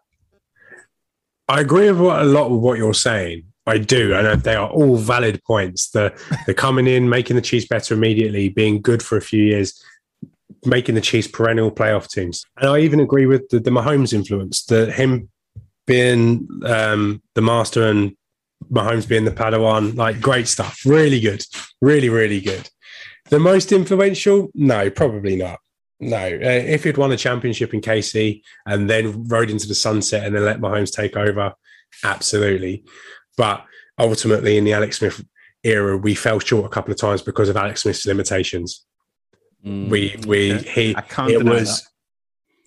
[1.56, 3.44] I agree with what, a lot of what you're saying.
[3.68, 5.92] I do, and they are all valid points.
[5.96, 6.06] The
[6.48, 9.70] the coming in, making the Chiefs better immediately, being good for a few years.
[10.66, 12.46] making the Chiefs perennial playoff teams.
[12.58, 15.30] And I even agree with the, the Mahomes influence, that him
[15.88, 18.16] being um, the master and
[18.72, 20.82] Mahomes being the Padawan, like great stuff.
[20.86, 21.44] Really good.
[21.82, 22.70] Really, really good.
[23.30, 24.50] The most influential?
[24.54, 25.60] No, probably not.
[26.02, 26.18] No.
[26.18, 30.36] Uh, if he'd won a championship in KC and then rode into the sunset and
[30.36, 31.54] then let Mahomes take over,
[32.04, 32.84] absolutely.
[33.38, 33.64] But
[33.98, 35.24] ultimately, in the Alex Smith
[35.64, 38.84] era, we fell short a couple of times because of Alex Smith's limitations.
[39.66, 40.70] Mm, we we okay.
[40.70, 41.88] he I can't it deny was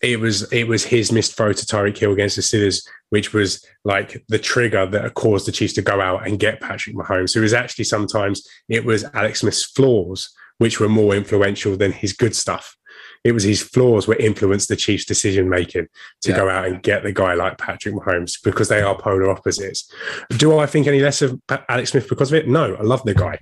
[0.01, 3.66] it was it was his missed throw to Tyreek Hill against the Steelers, which was
[3.85, 7.30] like the trigger that caused the Chiefs to go out and get Patrick Mahomes.
[7.30, 11.93] So it was actually sometimes it was Alex Smith's flaws which were more influential than
[11.93, 12.76] his good stuff.
[13.25, 15.89] It was his flaws that influenced the Chiefs' decision making
[16.22, 16.37] to Yeah.
[16.37, 19.91] go out and get the guy like Patrick Mahomes because they are polar opposites.
[20.37, 22.47] Do I think any less of Alex Smith because of it?
[22.49, 23.39] No, I love the guy.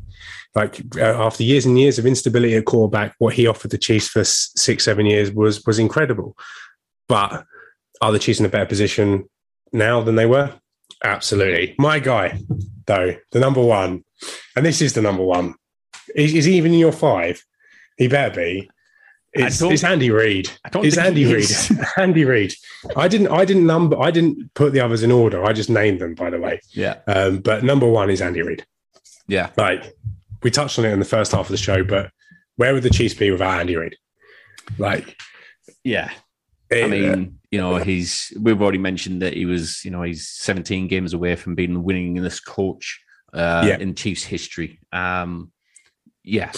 [0.55, 4.09] Like uh, after years and years of instability at quarterback, what he offered the Chiefs
[4.09, 6.37] for six, seven years was was incredible.
[7.09, 7.45] But
[8.01, 9.25] are the Chiefs in a better position
[9.73, 10.53] now than they were?
[11.03, 11.75] Absolutely.
[11.79, 12.39] My guy,
[12.87, 14.05] though, the number one,
[14.55, 15.55] and this is the number one.
[16.15, 17.43] Is, is he even in your five?
[17.97, 18.71] He better be.
[19.35, 20.51] It's, it's Andy Reid.
[20.75, 21.49] It's Andy Reid.
[21.97, 22.53] Andy Reid.
[22.97, 23.29] I didn't.
[23.29, 23.99] I didn't number.
[23.99, 25.43] I didn't put the others in order.
[25.45, 26.15] I just named them.
[26.15, 26.99] By the way, Yeah.
[27.07, 28.67] um, but number one is Andy Reid.
[29.29, 29.51] Yeah.
[29.57, 29.95] Like
[30.43, 32.11] we touched on it in the first half of the show, but
[32.57, 33.97] where would the Chiefs be without Andy Reid?
[34.77, 35.17] Like,
[35.85, 36.11] Yeah.
[36.71, 40.29] it- I mean, you know, he's we've already mentioned that he was, you know, he's
[40.29, 43.01] 17 games away from being the winningest coach
[43.33, 43.79] uh, Yeah.
[43.79, 44.79] in Chiefs history.
[44.93, 45.53] Um,
[46.25, 46.53] yeah,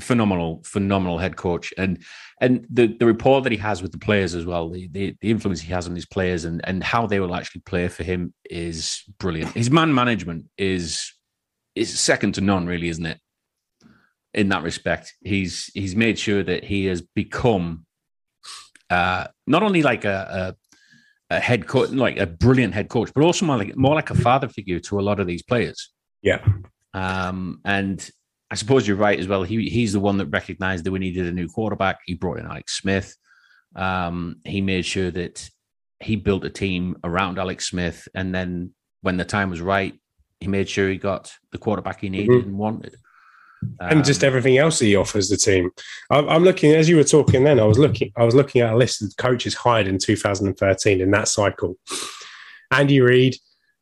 [0.00, 2.02] phenomenal, phenomenal head coach, and
[2.40, 5.30] and the the rapport that he has with the players as well, the the, the
[5.30, 8.34] influence he has on his players, and and how they will actually play for him
[8.50, 9.52] is brilliant.
[9.52, 11.12] His man management is
[11.74, 13.20] is second to none, really, isn't it?
[14.34, 17.86] In that respect, he's he's made sure that he has become
[18.90, 20.54] uh, not only like a,
[21.30, 24.10] a, a head coach, like a brilliant head coach, but also more like more like
[24.10, 25.90] a father figure to a lot of these players.
[26.22, 26.44] yeah,
[26.94, 28.08] Um, and
[28.50, 29.42] I suppose you're right as well.
[29.42, 31.98] He he's the one that recognized that we needed a new quarterback.
[32.06, 33.16] He brought in Alex Smith.
[33.74, 35.50] Um, he made sure that
[36.00, 38.72] he built a team around Alex Smith, and then
[39.02, 39.94] when the time was right,
[40.40, 42.94] he made sure he got the quarterback he needed and wanted.
[43.80, 45.70] and just Um, everything else that he offers the team.
[46.10, 47.42] I'm, I'm looking as you were talking.
[47.44, 48.12] Then I was looking.
[48.16, 51.76] I was looking at a list of coaches hired in 2013 in that cycle.
[52.70, 53.36] Andy Reid,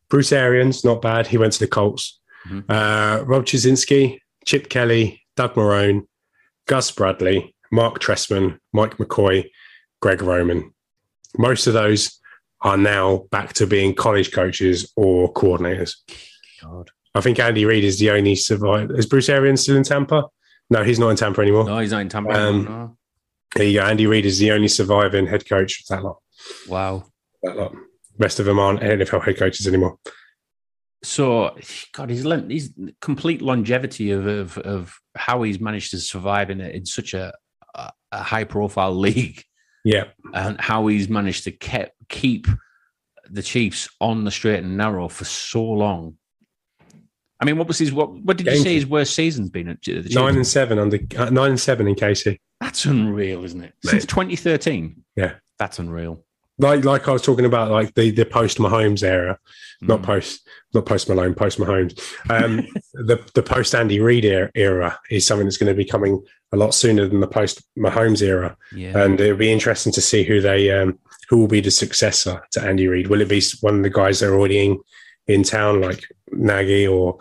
[0.08, 1.26] Bruce Arians, not bad.
[1.26, 2.20] He went to the Colts.
[2.48, 2.64] Mhm.
[2.68, 6.06] Uh, Rob Chudzinski, Chip Kelly, Doug Marrone,
[6.66, 9.50] Gus Bradley, Marc Trestman, Mike McCoy,
[10.00, 10.72] Greg Roman.
[11.38, 12.20] Most of those
[12.60, 15.96] are now back to being college coaches or coordinators.
[16.62, 16.90] God.
[17.14, 18.96] I think Andy Reid is the only survivor.
[18.96, 20.24] Is Bruce Arians still in Tampa?
[20.70, 21.64] No, he's not in Tampa anymore.
[21.64, 22.30] No, he's not in Tampa.
[22.30, 22.96] Um, no.
[23.54, 23.86] There you go.
[23.86, 26.16] Andy Reid is the only surviving head coach of that lot.
[26.68, 27.04] Wow.
[27.42, 27.74] That lot.
[28.18, 29.98] Rest of them aren't NFL head coaches anymore.
[31.04, 31.56] So,
[31.92, 32.24] God, his
[33.00, 37.32] complete longevity of, of of how he's managed to survive in a, in such a
[37.74, 39.42] a, high profile league,
[39.84, 40.04] Yeah.
[40.32, 42.46] and how he's managed to keep keep
[43.30, 46.16] the Chiefs on the straight and narrow for so long.
[47.40, 48.12] I mean, what was his what?
[48.12, 50.14] What did you Game say his worst season's been at the Chiefs?
[50.14, 52.38] Nine and seven under uh, nine and seven in KC.
[52.60, 53.74] That's unreal, isn't it?
[53.82, 55.04] Since 2013.
[55.16, 55.34] Yeah.
[55.58, 56.24] that's unreal.
[56.58, 59.38] Like like I was talking about, like the the post Mahomes era,
[59.80, 60.04] not Mm.
[60.04, 61.98] post not post Malone, post Mahomes.
[62.30, 66.22] Um, the the post Andy Reid era, era is something that's going to be coming
[66.52, 68.56] a lot sooner than the post Mahomes era.
[68.72, 70.98] Yeah, and it'll be interesting to see who they um,
[71.28, 73.08] who will be the successor to Andy Reid.
[73.08, 74.78] Will it be one of the guys that are already in,
[75.26, 77.18] in town, like Nagy or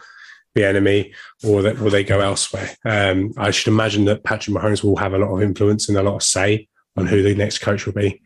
[0.56, 1.12] Bieniemy,
[1.44, 2.70] or that will they go elsewhere?
[2.86, 6.04] Um, I should imagine that Patrick Mahomes will have a lot of influence and a
[6.04, 8.22] lot of say on who the next coach will be.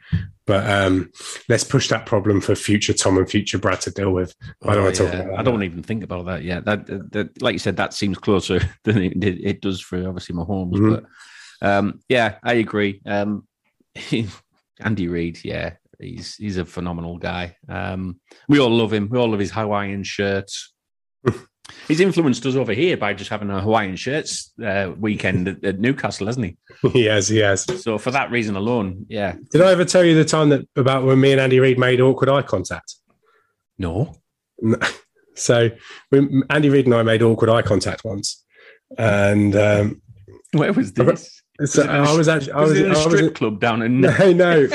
[0.47, 1.11] But um,
[1.49, 4.33] let's push that problem for future Tom and future Brad to deal with.
[4.63, 5.39] I don't Oh, want to talk about that.
[5.39, 6.63] I don't even think about that yet.
[6.65, 10.73] That, that, like you said, that seems closer than it, it, does for obviously Mahomes.
[10.73, 11.05] Mhm.
[11.61, 13.01] But um, yeah, I agree.
[13.05, 13.45] Um,
[14.79, 17.57] Andy Reid, yeah, he's he's a phenomenal guy.
[17.67, 19.09] Um, we all love him.
[19.09, 20.73] We all love his Hawaiian shirts.
[21.87, 25.79] He's influenced us over here by just having a Hawaiian shirts uh, weekend at, at
[25.79, 26.57] Newcastle, hasn't he?
[26.89, 27.63] he has, he has.
[27.83, 29.35] So for that reason alone, yeah.
[29.51, 32.01] Did I ever tell you the time that about when me and Andy Reid made
[32.01, 32.95] awkward eye contact?
[33.77, 34.15] No,
[35.37, 35.69] So
[36.11, 38.43] we, Andy Reid and I made awkward eye contact once,
[38.97, 40.01] and um,
[40.51, 41.41] where was this?
[41.65, 43.59] so Was it in was actually I Was was, in a I was strip club
[43.59, 44.01] down in?
[44.01, 44.67] no no.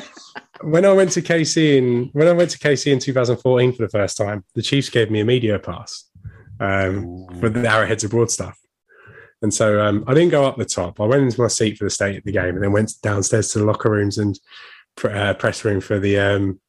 [0.63, 3.89] when I went to KC in when I went to KC in 2014 for the
[3.89, 6.05] first time, the Chiefs gave me a media pass
[6.61, 8.59] um, for the Arrowheads Abroad stuff.
[9.43, 11.01] And so um, I didn't go up the top.
[11.01, 13.51] I went into my seat for the state of the game, and then went downstairs
[13.53, 14.39] to the locker rooms and
[15.05, 16.61] uh, press room for the um,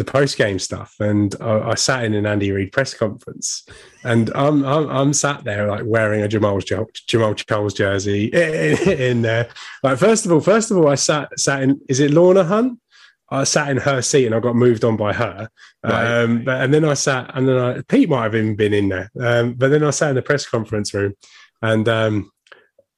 [0.00, 0.94] the post game stuff.
[1.00, 3.66] And I, I, sat in an Andy Reid press conference,
[4.02, 9.22] and I'm, I'm, I'm sat there like wearing a Jamaal Jamaal Charles jersey in, in
[9.22, 9.50] there.
[9.82, 11.80] Like first of all, first of all, I sat sat in.
[11.88, 12.80] Is it Norma Hunt?
[13.30, 15.48] I sat in her seat and I got moved on by her.
[15.84, 16.22] Right.
[16.22, 18.88] Um, but, and then I sat, and then I, Pete might have even been in
[18.88, 19.10] there.
[19.20, 21.14] Um, but then I sat in the press conference room,
[21.62, 22.32] and um,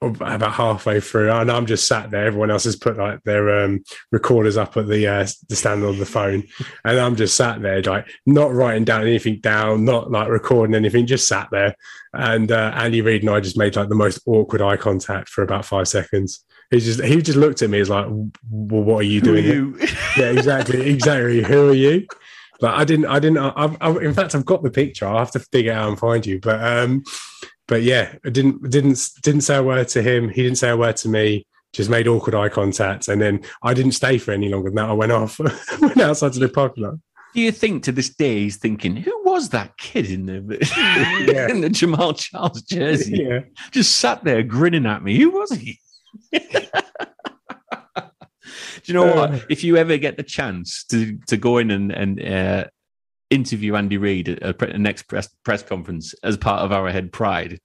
[0.03, 2.27] about halfway through, and I'm just sat there.
[2.27, 5.99] Everyone else has put like their um, recorders up at the uh, the stand on
[5.99, 6.45] the phone,
[6.85, 11.07] and I'm just sat there, like not writing down anything down, not like recording anything,
[11.07, 11.77] just sat there.
[12.13, 15.43] And uh, Andy Reid and I just made like the most awkward eye contact for
[15.43, 16.45] about five seconds.
[16.73, 19.53] He just he just looked at me He's like, "Well, what are you doing?" Are
[19.55, 19.79] you?
[20.17, 21.43] yeah, exactly, exactly.
[21.43, 22.07] Who are you?
[22.61, 23.07] But I didn't.
[23.07, 23.39] I didn't.
[23.39, 25.07] I've, I've, in fact, I've got the picture.
[25.07, 26.41] I'll have to dig it out and find you.
[26.41, 27.05] But um,
[27.69, 30.31] but yeah, I didn't didn't didn't say a word to him.
[30.31, 31.47] He didn't say a word to me.
[31.75, 34.89] Just made awkward eye contact, and then I didn't stay for any longer than that.
[34.89, 35.39] I went off,
[35.81, 36.95] went outside to the parking lot.
[37.35, 40.59] Do you think to this day he's thinking, who was that kid in the
[41.33, 41.51] yeah.
[41.51, 43.25] in the Jamaal Charles jersey?
[43.25, 43.41] Yeah.
[43.71, 45.19] Just sat there grinning at me.
[45.19, 45.79] Who was he?
[46.33, 46.41] Do
[48.85, 49.47] you know uh, what?
[49.49, 52.65] If you ever get the chance to to go in and and uh,
[53.31, 57.61] interview Andy Reid at the next press press conference as part of Arrowhead Pride.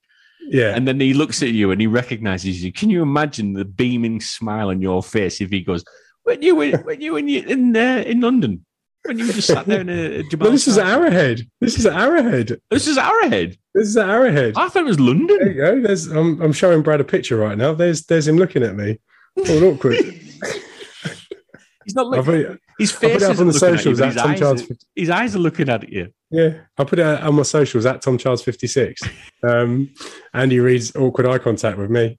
[0.49, 0.73] Yeah.
[0.75, 2.71] And then he looks at you and he recognizes you.
[2.71, 5.83] Can you imagine the beaming smile on your face if he goes,
[6.23, 8.65] when you were when you in in uh, in London?
[9.03, 11.47] When you just sat there in a Jamaal this is Arrowhead.
[11.61, 12.59] This is Arrowhead.
[12.69, 13.57] This is Arrowhead.
[13.77, 14.53] This is that Arrowhead.
[14.55, 15.37] I thought it was London.
[15.37, 15.81] There you go.
[15.81, 17.75] There's I'm, I'm showing Brad a picture right now.
[17.75, 18.99] There's there's him looking at me.
[19.37, 19.97] All awkward.
[21.85, 22.57] He's not looking.
[22.79, 24.63] His face is on the socials at, Tom eyes, Charles.
[24.95, 26.11] His eyes are looking at you.
[26.31, 29.03] Yeah, I put it on my socials at Tom Charles fifty six.
[29.43, 29.93] Um,
[30.33, 32.17] Andy Reid's awkward eye contact with me.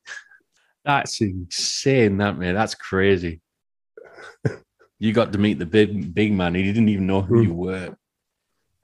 [0.85, 2.55] That's insane, that man.
[2.55, 3.41] That's crazy.
[5.01, 6.55] you got to meet the big big man.
[6.55, 7.47] He didn't even know who mm.
[7.47, 7.97] you were.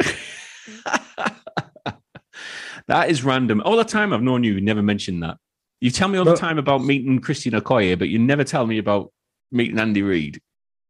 [2.89, 3.63] that is random.
[3.65, 5.39] All the time I've known you, you never mentioned that.
[5.81, 8.79] You tell me all the time about meeting Christian Okoye, but you never tell me
[8.79, 9.13] about
[9.53, 10.41] meeting Andy Reid.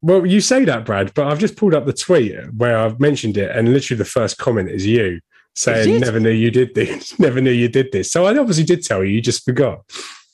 [0.03, 3.37] Well, you say that, Brad, but I've just pulled up the tweet where I've mentioned
[3.37, 5.21] it, and literally the first comment is you
[5.55, 7.19] saying, "Never knew you did this.
[7.19, 9.11] Never knew you did this." So I obviously did tell you.
[9.11, 9.81] You just forgot.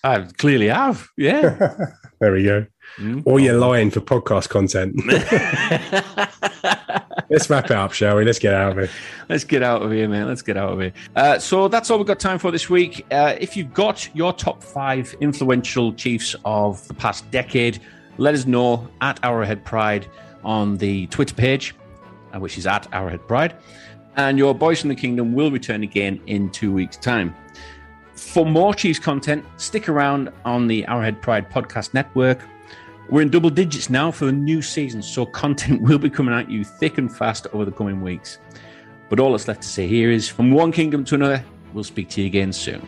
[0.03, 1.09] I clearly have.
[1.17, 1.75] Yeah.
[2.21, 2.67] there we go.
[2.99, 3.23] Mm.
[3.25, 4.97] Or you're lying for podcast content.
[7.29, 8.25] Let's wrap it up, shall we?
[8.25, 8.91] Let's get out of here.
[9.29, 10.27] Let's get out of here, man.
[10.27, 10.93] Let's get out of here.
[11.14, 13.05] Uh, so that's all we've got time for this week.
[13.11, 17.81] Uh, if you've got your top five influential Chiefs of the past decade,
[18.18, 20.07] let us know at Arrowhead Pride
[20.45, 21.75] on the Twitter page,
[22.35, 23.55] uh, which is at Arrowhead Pride.
[24.16, 27.35] And your Boys in the Kingdom will return again in two weeks' time.
[28.14, 32.41] For more Chiefs content, stick around on the Arrowhead Pride podcast network.
[33.11, 36.49] We're in double digits now for the new season, so content will be coming at
[36.49, 38.39] you thick and fast over the coming weeks.
[39.09, 41.45] But all that's left to say here is from one kingdom to another,
[41.75, 42.81] we'll speak to you again soon.